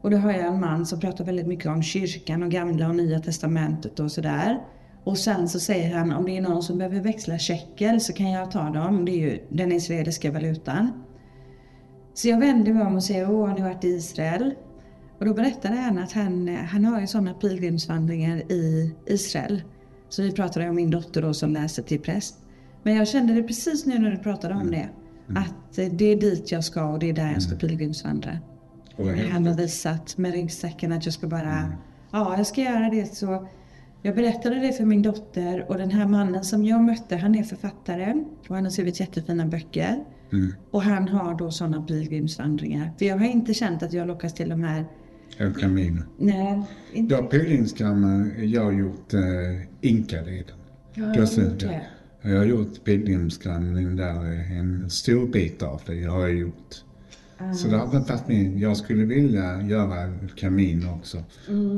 Och 0.00 0.10
då 0.10 0.16
hör 0.16 0.32
jag 0.32 0.46
en 0.46 0.60
man 0.60 0.86
som 0.86 1.00
pratar 1.00 1.24
väldigt 1.24 1.46
mycket 1.46 1.66
om 1.66 1.82
kyrkan 1.82 2.42
och 2.42 2.50
gamla 2.50 2.88
och 2.88 2.94
nya 2.94 3.20
testamentet 3.20 4.00
och 4.00 4.12
sådär. 4.12 4.60
Och 5.04 5.18
sen 5.18 5.48
så 5.48 5.60
säger 5.60 5.96
han 5.96 6.12
om 6.12 6.24
det 6.24 6.36
är 6.36 6.40
någon 6.40 6.62
som 6.62 6.78
behöver 6.78 7.00
växla 7.00 7.38
shekel 7.38 8.00
så 8.00 8.12
kan 8.12 8.30
jag 8.30 8.50
ta 8.50 8.70
dem. 8.70 9.04
Det 9.04 9.12
är 9.12 9.16
ju 9.16 9.38
den 9.48 9.72
israeliska 9.72 10.32
valutan. 10.32 10.92
Så 12.16 12.28
jag 12.28 12.38
vänder 12.38 12.72
mig 12.72 12.86
om 12.86 12.94
och 12.94 13.04
säger, 13.04 13.30
åh 13.30 13.48
har 13.48 13.54
ni 13.54 13.62
varit 13.62 13.84
i 13.84 13.88
Israel? 13.88 14.54
Och 15.18 15.26
då 15.26 15.34
berättade 15.34 15.74
han 15.74 15.98
att 15.98 16.12
han, 16.12 16.48
han 16.48 16.84
har 16.84 17.00
ju 17.00 17.06
sådana 17.06 17.34
pilgrimsvandringar 17.34 18.52
i 18.52 18.94
Israel. 19.06 19.62
Så 20.08 20.22
vi 20.22 20.32
pratade 20.32 20.68
om 20.68 20.76
min 20.76 20.90
dotter 20.90 21.22
då 21.22 21.34
som 21.34 21.52
läser 21.52 21.82
till 21.82 22.00
präst. 22.00 22.38
Men 22.82 22.94
jag 22.96 23.08
kände 23.08 23.34
det 23.34 23.42
precis 23.42 23.86
nu 23.86 23.98
när 23.98 24.10
du 24.10 24.16
pratade 24.16 24.54
om 24.54 24.70
det. 24.70 24.88
Att 25.28 25.78
eh, 25.78 25.88
det 25.92 26.04
är 26.04 26.16
dit 26.16 26.52
jag 26.52 26.64
ska 26.64 26.84
och 26.84 26.98
det 26.98 27.08
är 27.08 27.12
där 27.12 27.32
jag 27.32 27.42
ska 27.42 27.56
pilgrimsvandra. 27.56 28.38
Och 28.96 29.06
vad 29.06 29.18
Han 29.18 29.46
har 29.46 29.54
visat 29.54 30.18
med 30.18 30.32
ryggsäcken 30.32 30.92
att 30.92 31.04
jag 31.04 31.14
ska 31.14 31.26
bara, 31.26 31.72
ja 32.10 32.36
jag 32.36 32.46
ska 32.46 32.60
göra 32.60 32.90
det. 32.90 33.16
Så 33.16 33.48
jag 34.02 34.14
berättade 34.14 34.60
det 34.60 34.72
för 34.72 34.84
min 34.84 35.02
dotter 35.02 35.70
och 35.70 35.78
den 35.78 35.90
här 35.90 36.06
mannen 36.06 36.44
som 36.44 36.64
jag 36.64 36.82
mötte 36.82 37.16
han 37.16 37.34
är 37.34 37.42
författare 37.42 38.24
och 38.48 38.54
han 38.54 38.64
har 38.64 38.70
skrivit 38.70 39.00
jättefina 39.00 39.46
böcker. 39.46 40.04
Mm. 40.32 40.52
Och 40.70 40.82
han 40.82 41.08
har 41.08 41.38
då 41.38 41.50
sådana 41.50 41.82
pilgrimsvandringar. 41.82 42.92
För 42.98 43.04
jag 43.04 43.18
har 43.18 43.26
inte 43.26 43.54
känt 43.54 43.82
att 43.82 43.92
jag 43.92 44.06
lockas 44.06 44.34
till 44.34 44.48
de 44.48 44.62
här, 44.62 44.84
El 45.38 45.54
Camino. 45.54 46.02
nej, 46.18 46.62
inte. 46.92 47.14
Jag 47.14 47.30
pilgrimskammen, 47.30 48.32
jag 48.52 48.64
har 48.64 48.72
gjort 48.72 49.14
eh, 49.14 49.20
Inkaleden. 49.80 50.56
Jag 50.94 51.16
Jag 51.16 51.26
har 51.26 51.42
gjort 51.42 51.60
det. 51.60 51.82
Jag 52.22 52.38
har 52.38 52.44
gjort 52.44 52.84
pilgrimskammen 52.84 53.96
där, 53.96 54.24
en 54.58 54.90
stor 54.90 55.26
bit 55.26 55.62
av 55.62 55.80
det 55.86 56.04
har 56.04 56.20
jag 56.20 56.34
gjort. 56.34 56.82
Så 57.54 57.68
det 57.68 57.76
har 57.76 57.86
varit 57.86 58.28
min, 58.28 58.58
jag 58.58 58.76
skulle 58.76 59.04
vilja 59.04 59.62
göra 59.62 60.02
El 60.02 60.30
Camino 60.36 60.90
också. 60.98 61.24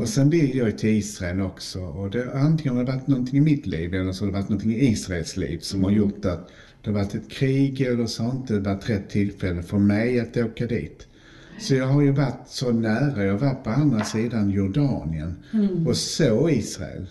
Och 0.00 0.08
sen 0.08 0.30
vill 0.30 0.56
jag 0.56 0.78
till 0.78 0.90
Israel 0.90 1.40
också. 1.40 1.80
Och 1.80 2.10
det, 2.10 2.32
antingen 2.34 2.76
har 2.76 2.84
det 2.84 2.92
varit 2.92 3.06
någonting 3.06 3.38
i 3.38 3.40
mitt 3.40 3.66
liv 3.66 3.94
eller 3.94 4.12
så 4.12 4.24
har 4.24 4.32
det 4.32 4.38
varit 4.38 4.48
någonting 4.48 4.72
i 4.72 4.90
Israels 4.90 5.36
liv 5.36 5.58
som 5.58 5.84
har 5.84 5.90
gjort 5.90 6.24
att 6.24 6.50
det 6.82 6.90
har 6.90 6.94
varit 6.98 7.14
ett 7.14 7.30
krig 7.30 7.80
eller 7.80 8.06
så 8.06 8.24
inte 8.24 8.58
varit 8.58 8.90
rätt 8.90 9.10
tillfälle 9.10 9.62
för 9.62 9.78
mig 9.78 10.20
att 10.20 10.36
åka 10.36 10.66
dit. 10.66 11.06
Så 11.60 11.74
jag 11.74 11.86
har 11.86 12.02
ju 12.02 12.10
varit 12.10 12.48
så 12.48 12.72
nära, 12.72 13.24
jag 13.24 13.32
har 13.32 13.38
varit 13.38 13.64
på 13.64 13.70
andra 13.70 14.04
sidan 14.04 14.50
Jordanien 14.50 15.36
och 15.86 15.96
så 15.96 16.50
Israel. 16.50 17.06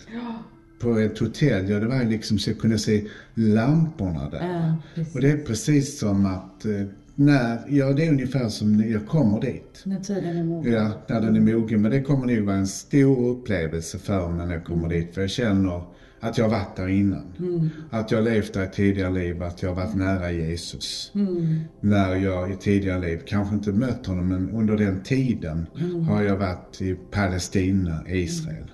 På 0.80 0.98
ett 0.98 1.18
hotell, 1.18 1.70
ja 1.70 1.80
det 1.80 1.86
var 1.86 2.04
liksom 2.04 2.38
så 2.38 2.50
jag 2.50 2.58
kunde 2.58 2.78
se 2.78 3.04
lamporna 3.34 4.30
där. 4.30 4.76
Ja. 4.94 5.02
Och 5.14 5.20
det 5.20 5.30
är 5.30 5.36
precis 5.36 5.98
som 5.98 6.26
att 6.26 6.64
eh, 6.64 6.86
när, 7.14 7.58
ja 7.68 7.92
det 7.92 8.06
är 8.06 8.10
ungefär 8.10 8.48
som 8.48 8.76
när 8.76 8.86
jag 8.86 9.06
kommer 9.06 9.40
dit. 9.40 9.82
När 9.84 10.00
tiden 10.00 10.36
är 10.36 10.44
mogen. 10.44 10.72
Ja, 10.72 10.92
när 11.06 11.20
den 11.20 11.36
är 11.36 11.54
mogen. 11.54 11.82
Men 11.82 11.90
det 11.90 12.02
kommer 12.02 12.26
nog 12.26 12.46
vara 12.46 12.56
en 12.56 12.66
stor 12.66 13.28
upplevelse 13.28 13.98
för 13.98 14.28
mig 14.28 14.46
när 14.46 14.54
jag 14.54 14.64
kommer 14.64 14.88
dit. 14.88 15.14
För 15.14 15.20
jag 15.20 15.30
känner 15.30 15.82
att 16.20 16.38
jag 16.38 16.48
varit 16.48 16.76
där 16.76 16.88
innan. 16.88 17.32
Att 17.90 18.10
jag 18.10 18.18
har 18.18 18.24
levt 18.24 18.52
där 18.52 18.64
i 18.64 18.68
tidigare 18.68 19.12
liv, 19.12 19.42
att 19.42 19.62
jag 19.62 19.68
har 19.74 19.76
varit 19.76 19.96
nära 19.96 20.32
Jesus. 20.32 21.12
När 21.80 22.16
jag 22.16 22.52
i 22.52 22.56
tidigare 22.56 23.00
liv, 23.00 23.20
kanske 23.26 23.54
inte 23.54 23.72
mött 23.72 24.06
honom, 24.06 24.28
men 24.28 24.50
under 24.50 24.76
den 24.76 25.02
tiden 25.02 25.66
har 26.08 26.22
jag 26.22 26.36
varit 26.36 26.82
i 26.82 26.94
Palestina, 27.10 28.04
Israel. 28.08 28.70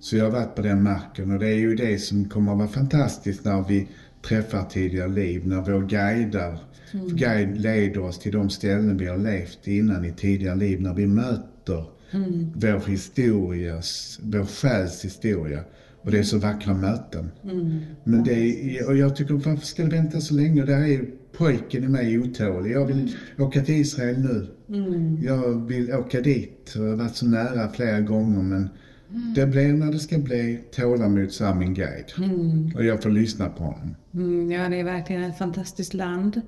Så 0.00 0.16
jag 0.16 0.24
har 0.24 0.30
varit 0.30 0.54
på 0.54 0.62
den 0.62 0.82
marken 0.82 1.30
och 1.30 1.38
det 1.38 1.48
är 1.48 1.58
ju 1.58 1.74
det 1.74 1.98
som 1.98 2.28
kommer 2.28 2.52
att 2.52 2.58
vara 2.58 2.68
fantastiskt 2.68 3.44
när 3.44 3.68
vi 3.68 3.88
träffar 4.22 4.64
tidigare 4.64 5.08
liv, 5.08 5.46
när 5.46 5.60
vår 5.60 5.86
guidar, 5.86 6.58
guide 7.16 7.60
leder 7.60 8.00
oss 8.00 8.18
till 8.18 8.32
de 8.32 8.50
ställen 8.50 8.96
vi 8.96 9.06
har 9.06 9.18
levt 9.18 9.66
innan 9.66 10.04
i 10.04 10.12
tidigare 10.12 10.56
liv, 10.56 10.80
när 10.80 10.94
vi 10.94 11.06
möter 11.06 11.84
vår 12.54 12.88
historia, 12.88 13.82
vår 14.20 14.44
själs 14.44 15.04
historia. 15.04 15.64
Och 16.02 16.10
det 16.10 16.18
är 16.18 16.22
så 16.22 16.38
vackra 16.38 16.74
möten. 16.74 17.30
Men 18.04 18.24
det 18.24 18.34
är, 18.78 18.88
och 18.88 18.96
jag 18.96 19.16
tycker, 19.16 19.34
varför 19.34 19.66
ska 19.66 19.82
det 19.82 19.96
vänta 19.96 20.20
så 20.20 20.34
länge? 20.34 20.64
Där 20.64 20.88
är 20.88 21.04
pojken 21.36 21.84
i 21.84 21.88
mig 21.88 22.18
otålig. 22.18 22.72
Jag 22.72 22.86
vill 22.86 23.16
åka 23.38 23.62
till 23.62 23.74
Israel 23.74 24.18
nu. 24.18 24.46
Jag 25.22 25.66
vill 25.66 25.94
åka 25.94 26.20
dit. 26.20 26.72
Jag 26.74 26.82
har 26.82 26.96
varit 26.96 27.16
så 27.16 27.26
nära 27.26 27.68
flera 27.68 28.00
gånger 28.00 28.42
men 28.42 28.68
Det 29.34 29.46
blir 29.46 29.72
när 29.72 29.92
det 29.92 29.98
ska 29.98 30.18
bli. 30.18 30.60
Tålamod, 30.74 31.32
sa 31.32 31.54
min 31.54 31.74
guide. 31.74 32.12
Och 32.74 32.84
jag 32.84 33.02
får 33.02 33.10
lyssna 33.10 33.48
på 33.48 33.64
honom. 33.64 33.94
Mm, 34.14 34.50
ja, 34.50 34.68
det 34.68 34.80
är 34.80 34.84
verkligen 34.84 35.22
ett 35.22 35.38
fantastiskt 35.38 35.94
land. 35.94 36.40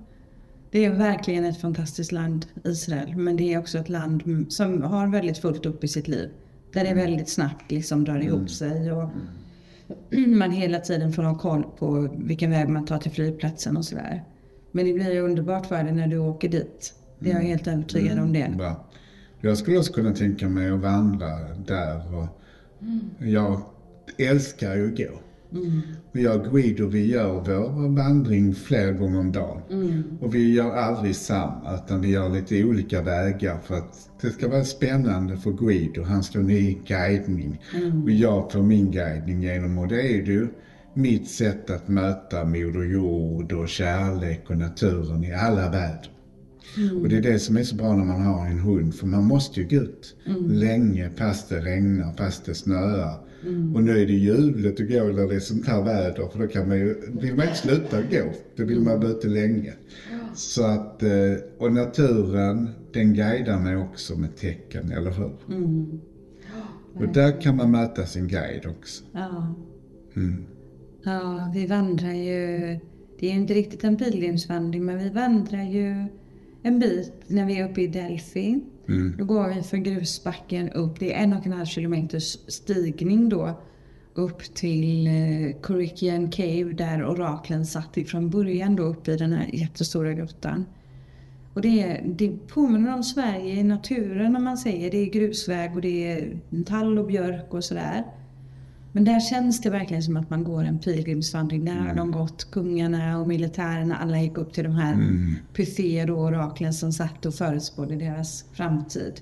Det 0.70 0.84
är 0.84 0.90
verkligen 0.90 1.44
ett 1.44 1.60
fantastiskt 1.60 2.12
land, 2.12 2.46
Israel. 2.64 3.16
Men 3.16 3.36
det 3.36 3.54
är 3.54 3.58
också 3.58 3.78
ett 3.78 3.88
land 3.88 4.22
mm, 4.26 4.50
som 4.50 4.82
har 4.82 5.06
väldigt 5.06 5.38
fullt 5.38 5.66
upp 5.66 5.84
i 5.84 5.88
sitt 5.88 6.08
liv. 6.08 6.28
Där 6.72 6.84
det 6.84 6.94
väldigt 6.94 7.28
snabbt 7.28 7.70
liksom 7.70 8.04
drar 8.04 8.20
ihop 8.20 8.50
sig. 8.50 8.92
Och 8.92 9.10
man 10.26 10.50
hela 10.50 10.78
tiden 10.78 11.12
får 11.12 11.22
ha 11.22 11.38
koll 11.38 11.62
på 11.78 12.08
vilken 12.16 12.50
väg 12.50 12.68
man 12.68 12.84
tar 12.84 12.98
till 12.98 13.10
flygplatsen 13.10 13.76
och 13.76 13.84
sådär. 13.84 14.24
Men 14.72 14.86
det 14.86 14.92
blir 14.92 15.20
underbart 15.20 15.66
för 15.66 15.84
dig 15.84 15.92
när 15.92 16.06
du 16.06 16.18
åker 16.18 16.48
dit. 16.48 16.94
Det 17.18 17.30
är 17.30 17.34
jag 17.34 17.40
helt 17.40 17.66
övertygad 17.66 18.18
om 18.18 18.32
det. 18.32 18.54
Bra. 18.56 18.86
Jag 19.40 19.58
skulle 19.58 19.78
också 19.78 19.92
kunna 19.92 20.14
tänka 20.14 20.48
mig 20.48 20.70
att 20.70 20.80
vandra 20.80 21.28
där. 21.66 22.14
Och 22.16 22.26
Jag 23.18 23.60
älskar 24.18 24.76
ju 24.76 24.92
att 24.92 24.98
gå. 24.98 25.18
Och 26.12 26.20
jag 26.20 26.40
och 26.40 26.52
Guido 26.52 26.86
vi 26.86 27.06
gör 27.06 27.32
vår 27.32 27.96
vandring 27.96 28.54
flera 28.54 28.92
gånger 28.92 29.18
om 29.18 29.32
dagen. 29.32 29.62
Och 30.20 30.34
vi 30.34 30.52
gör 30.52 30.76
aldrig 30.76 31.16
samma 31.16 31.74
utan 31.74 32.00
vi 32.00 32.10
gör 32.10 32.28
lite 32.28 32.64
olika 32.64 33.02
vägar 33.02 33.58
för 33.64 33.74
att 33.74 34.10
det 34.20 34.30
ska 34.30 34.48
vara 34.48 34.64
spännande 34.64 35.36
för 35.36 35.50
Guido. 35.50 36.02
Han 36.02 36.22
ska 36.22 36.38
ny 36.38 36.78
guidning. 36.86 37.60
Och 38.04 38.10
jag 38.10 38.52
får 38.52 38.62
min 38.62 38.90
guidning 38.90 39.42
genom 39.42 39.78
och 39.78 39.88
det 39.88 40.00
är 40.00 40.26
ju 40.26 40.48
mitt 40.94 41.28
sätt 41.28 41.70
att 41.70 41.88
möta 41.88 42.44
Moder 42.44 42.92
Jord 42.92 43.52
och 43.52 43.68
kärlek 43.68 44.50
och 44.50 44.56
naturen 44.56 45.24
i 45.24 45.32
alla 45.32 45.70
väder. 45.70 46.08
Och 47.02 47.08
det 47.08 47.16
är 47.16 47.22
det 47.22 47.38
som 47.38 47.56
är 47.56 47.62
så 47.62 47.76
bra 47.76 47.96
när 47.96 48.04
man 48.04 48.22
har 48.22 48.46
en 48.46 48.58
hund 48.58 48.94
för 48.94 49.06
man 49.06 49.24
måste 49.24 49.60
ju 49.60 49.68
gå 49.68 49.76
ut 49.76 50.16
länge 50.48 51.10
fast 51.16 51.48
det 51.48 51.60
regnar, 51.60 52.12
fast 52.16 52.44
det 52.44 52.54
snöar. 52.54 53.31
Och 53.74 53.82
nu 53.82 54.02
är 54.02 54.06
det 54.06 54.12
ljuvligt 54.12 54.80
att 54.80 54.88
gå 54.88 55.04
när 55.04 55.28
det 55.28 55.34
är 55.34 55.40
sånt 55.40 55.66
här 55.66 55.82
väder 55.82 56.28
för 56.32 56.38
då 56.38 56.46
kan 56.46 56.68
man 56.68 56.78
ju, 56.78 56.94
vill 57.20 57.34
man 57.34 57.46
inte 57.46 57.58
sluta 57.58 58.02
gå. 58.02 58.32
Då 58.56 58.64
vill 58.64 58.80
man 58.80 59.00
vara 59.00 59.10
ute 59.10 59.28
länge. 59.28 59.72
Så 60.34 60.64
att, 60.64 61.02
eh, 61.02 61.10
och 61.58 61.72
naturen 61.72 62.68
den 62.92 63.14
guidar 63.14 63.60
mig 63.60 63.76
också 63.76 64.16
med 64.16 64.36
tecken, 64.36 64.92
eller 64.92 65.10
hur? 65.10 65.32
Och 66.94 67.08
där 67.08 67.40
kan 67.40 67.56
man 67.56 67.70
möta 67.70 68.06
sin 68.06 68.28
guide 68.28 68.66
också. 68.66 69.04
Ja. 69.12 69.54
Mm. 70.16 70.44
ja, 71.02 71.52
vi 71.54 71.66
vandrar 71.66 72.12
ju. 72.12 72.58
Det 73.18 73.26
är 73.26 73.30
ju 73.30 73.40
inte 73.40 73.54
riktigt 73.54 73.84
en 73.84 73.96
pilgrimsvandring, 73.96 74.84
men 74.84 74.98
vi 74.98 75.08
vandrar 75.08 75.62
ju 75.62 76.06
en 76.62 76.78
bit 76.78 77.12
när 77.26 77.46
vi 77.46 77.58
är 77.58 77.70
uppe 77.70 77.82
i 77.82 77.86
Mm. 78.88 79.14
Då 79.18 79.24
går 79.24 79.48
vi 79.48 79.62
för 79.62 79.76
grusbacken 79.76 80.70
upp. 80.70 81.00
Det 81.00 81.14
är 81.14 81.22
en 81.22 81.32
och 81.32 81.46
en 81.46 81.52
halv 81.52 81.66
kilometers 81.66 82.38
stigning 82.48 83.28
då. 83.28 83.60
Upp 84.14 84.54
till 84.54 85.06
eh, 85.06 86.30
Cave 86.30 86.72
där 86.72 87.04
oraklen 87.06 87.66
satt 87.66 87.96
ifrån 87.96 88.30
början 88.30 88.76
då 88.76 88.82
uppe 88.82 89.12
i 89.12 89.16
den 89.16 89.32
här 89.32 89.50
jättestora 89.52 90.12
grottan. 90.12 90.64
Och 91.54 91.62
det, 91.62 92.00
det 92.04 92.48
påminner 92.48 92.94
om 92.94 93.02
Sverige 93.02 93.54
i 93.54 93.62
naturen 93.62 94.36
om 94.36 94.44
man 94.44 94.56
säger. 94.56 94.90
Det 94.90 94.98
är 94.98 95.10
grusväg 95.10 95.74
och 95.74 95.80
det 95.80 96.12
är 96.12 96.38
tall 96.66 96.98
och 96.98 97.06
björk 97.06 97.54
och 97.54 97.64
sådär. 97.64 98.04
Men 98.92 99.04
där 99.04 99.20
känns 99.20 99.60
det 99.60 99.70
verkligen 99.70 100.02
som 100.02 100.16
att 100.16 100.30
man 100.30 100.44
går 100.44 100.64
en 100.64 100.78
pilgrimsvandring. 100.78 101.64
Där 101.64 101.72
har 101.74 101.94
de 101.94 102.10
gått, 102.12 102.50
kungarna 102.50 103.18
och 103.18 103.28
militärerna, 103.28 103.96
alla 103.96 104.20
gick 104.20 104.38
upp 104.38 104.52
till 104.52 104.64
de 104.64 104.72
här 104.74 104.92
Mm. 104.94 105.34
Pythéer 105.54 106.10
och 106.10 106.18
oraklen 106.24 106.74
som 106.74 106.92
satt 106.92 107.26
och 107.26 107.34
förutspådde 107.34 107.96
deras 107.96 108.44
framtid. 108.52 109.12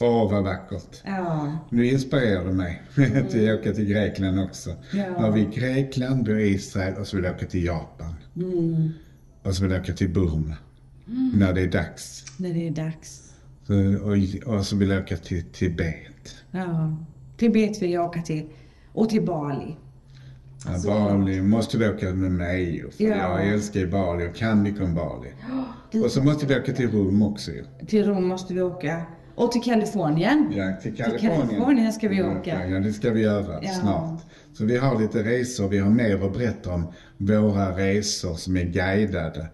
Åh, 0.00 0.30
vad 0.32 0.44
vackert. 0.44 1.02
Ja, 1.04 1.58
Nu 1.70 1.86
inspirerar 1.86 2.44
du 2.44 2.52
mig 2.52 2.82
till 3.30 3.50
att 3.52 3.60
åka 3.60 3.72
till 3.72 3.84
Grekland 3.84 4.40
också. 4.40 4.70
Ja. 4.92 5.04
Har 5.18 5.30
vi 5.32 5.44
Grekland, 5.54 6.24
då 6.24 6.38
Israel 6.40 6.94
och 6.94 7.06
så 7.06 7.16
vill 7.16 7.24
jag 7.24 7.34
åka 7.34 7.46
till 7.46 7.64
Japan. 7.64 8.14
mm, 8.36 8.90
Och 9.42 9.54
så 9.54 9.62
vill 9.62 9.72
jag 9.72 9.80
åka 9.82 9.92
till 9.92 10.08
Burma. 10.10 10.56
När 11.34 11.52
det 11.52 11.60
är 11.62 11.68
dags. 11.70 12.24
när 12.36 12.54
det 12.54 12.66
är 12.66 12.70
dags. 12.70 13.32
Så, 13.66 13.74
och, 13.74 14.54
och 14.56 14.66
så 14.66 14.76
vill 14.76 14.88
jag 14.90 15.02
åka 15.02 15.16
till 15.16 15.42
Tibet. 15.52 16.36
Ja, 16.50 16.96
Tibet 17.36 17.82
vill 17.82 17.90
jag 17.92 18.04
åka 18.04 18.22
till. 18.22 18.46
Och 18.92 19.08
till 19.08 19.22
Bali. 19.22 19.76
Ja, 20.66 20.72
Bali 20.86 21.42
måste 21.42 21.78
vi 21.78 21.88
åka 21.88 22.10
med 22.14 22.32
mig 22.32 22.84
för 22.96 23.04
Ja. 23.04 23.16
jag 23.16 23.48
älskar 23.48 23.86
Bali 23.86 24.28
och 24.28 24.34
kan 24.34 24.62
mycket 24.62 24.82
om 24.82 24.94
Bali. 24.94 25.28
Dit- 25.92 26.04
Och 26.04 26.10
så 26.10 26.22
måste 26.22 26.46
vi 26.46 26.56
åka 26.60 26.72
till 26.72 26.90
Rom 26.90 27.22
också. 27.22 27.50
Till 27.86 28.04
Rom 28.06 28.28
måste 28.28 28.54
vi 28.54 28.62
åka. 28.62 29.02
Och 29.34 29.52
till 29.52 29.62
Kalifornien. 29.62 30.52
Ja, 30.56 30.72
till 30.82 30.94
Till 30.94 31.04
Kalifornien. 31.04 31.48
Kalifornien 31.48 31.92
ska 31.92 32.08
vi 32.08 32.22
åka. 32.22 32.66
Ja, 32.68 32.80
det 32.80 32.92
ska 32.92 33.10
vi 33.10 33.20
göra 33.20 33.58
Ja. 33.62 33.70
snart. 33.70 34.20
Så 34.52 34.64
vi 34.64 34.76
har 34.76 34.98
lite 35.00 35.22
resor, 35.22 35.68
vi 35.68 35.78
har 35.78 35.90
mer 35.90 36.26
att 36.26 36.32
berätta 36.32 36.72
om 36.74 36.86
våra 37.18 37.76
resor 37.78 38.34
som 38.34 38.56
är 38.56 38.64
guidade. 38.64 39.46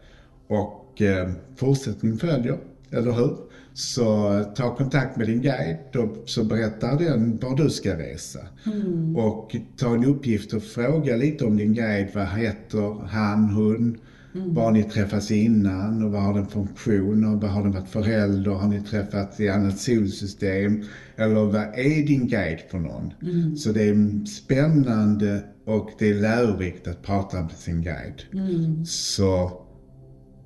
Och 0.49 1.03
eh, 1.03 1.31
fortsättning 1.57 2.17
följer, 2.19 2.59
eller 2.91 3.13
hur? 3.13 3.37
Så 3.77 4.45
ta 4.57 4.77
kontakt 4.77 5.17
med 5.17 5.27
din 5.27 5.43
guide 5.43 5.97
och 5.97 6.29
så 6.29 6.45
berättar 6.45 6.99
den 6.99 7.39
var 7.39 7.57
du 7.57 7.71
ska 7.71 7.99
resa. 7.99 8.39
Mm. 8.67 9.17
Och 9.17 9.57
ta 9.77 9.95
en 9.95 10.05
uppgift 10.05 10.53
och 10.53 10.63
fråga 10.63 11.17
lite 11.17 11.45
om 11.45 11.57
din 11.57 11.75
guide. 11.75 12.09
Vad 12.15 12.27
heter 12.27 13.07
han, 13.07 13.49
hon? 13.49 13.99
Mm. 14.35 14.55
Var 14.55 14.65
har 14.65 14.73
ni 14.73 14.83
träffats 14.83 15.31
innan 15.31 16.03
och 16.03 16.13
vad 16.13 16.23
har 16.23 16.35
den 16.35 16.47
funktion 16.47 17.25
och 17.25 17.43
vad 17.43 17.51
har 17.51 17.63
den 17.63 17.73
varit 17.73 17.89
förälder? 17.89 18.51
Har 18.51 18.69
ni 18.69 18.81
träffats 18.81 19.41
i 19.41 19.49
annat 19.49 19.79
solsystem? 19.79 20.83
Eller 21.17 21.35
vad 21.35 21.57
är 21.57 22.07
din 22.07 22.27
guide 22.27 22.61
för 22.71 22.79
någon? 22.79 23.13
Mm. 23.23 23.57
Så 23.57 23.73
det 23.73 23.83
är 23.83 24.25
spännande 24.25 25.45
och 25.67 25.91
det 25.99 26.11
är 26.11 26.15
lärorikt 26.15 26.89
att 26.89 27.03
prata 27.03 27.43
med 27.43 27.53
sin 27.53 27.83
guide. 27.83 28.23
Mm. 28.33 28.85
Så 28.87 29.63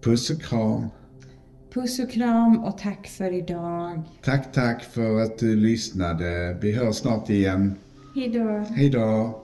puss 0.01 0.31
och 0.31 0.43
kram. 0.43 0.87
Puss 1.75 1.99
och 1.99 2.11
kram 2.11 2.65
och 2.65 2.79
tack 2.79 3.07
för 3.07 3.33
idag. 3.33 4.03
Tack, 4.25 4.53
tack 4.53 4.85
för 4.85 5.21
att 5.21 5.39
du 5.39 5.57
lyssnade. 5.57 6.57
Vi 6.61 6.73
hörs 6.73 6.97
snart 6.97 7.31
igen. 7.31 7.75
Hejdå. 8.15 8.65
Hej 8.77 8.91
då! 8.91 9.43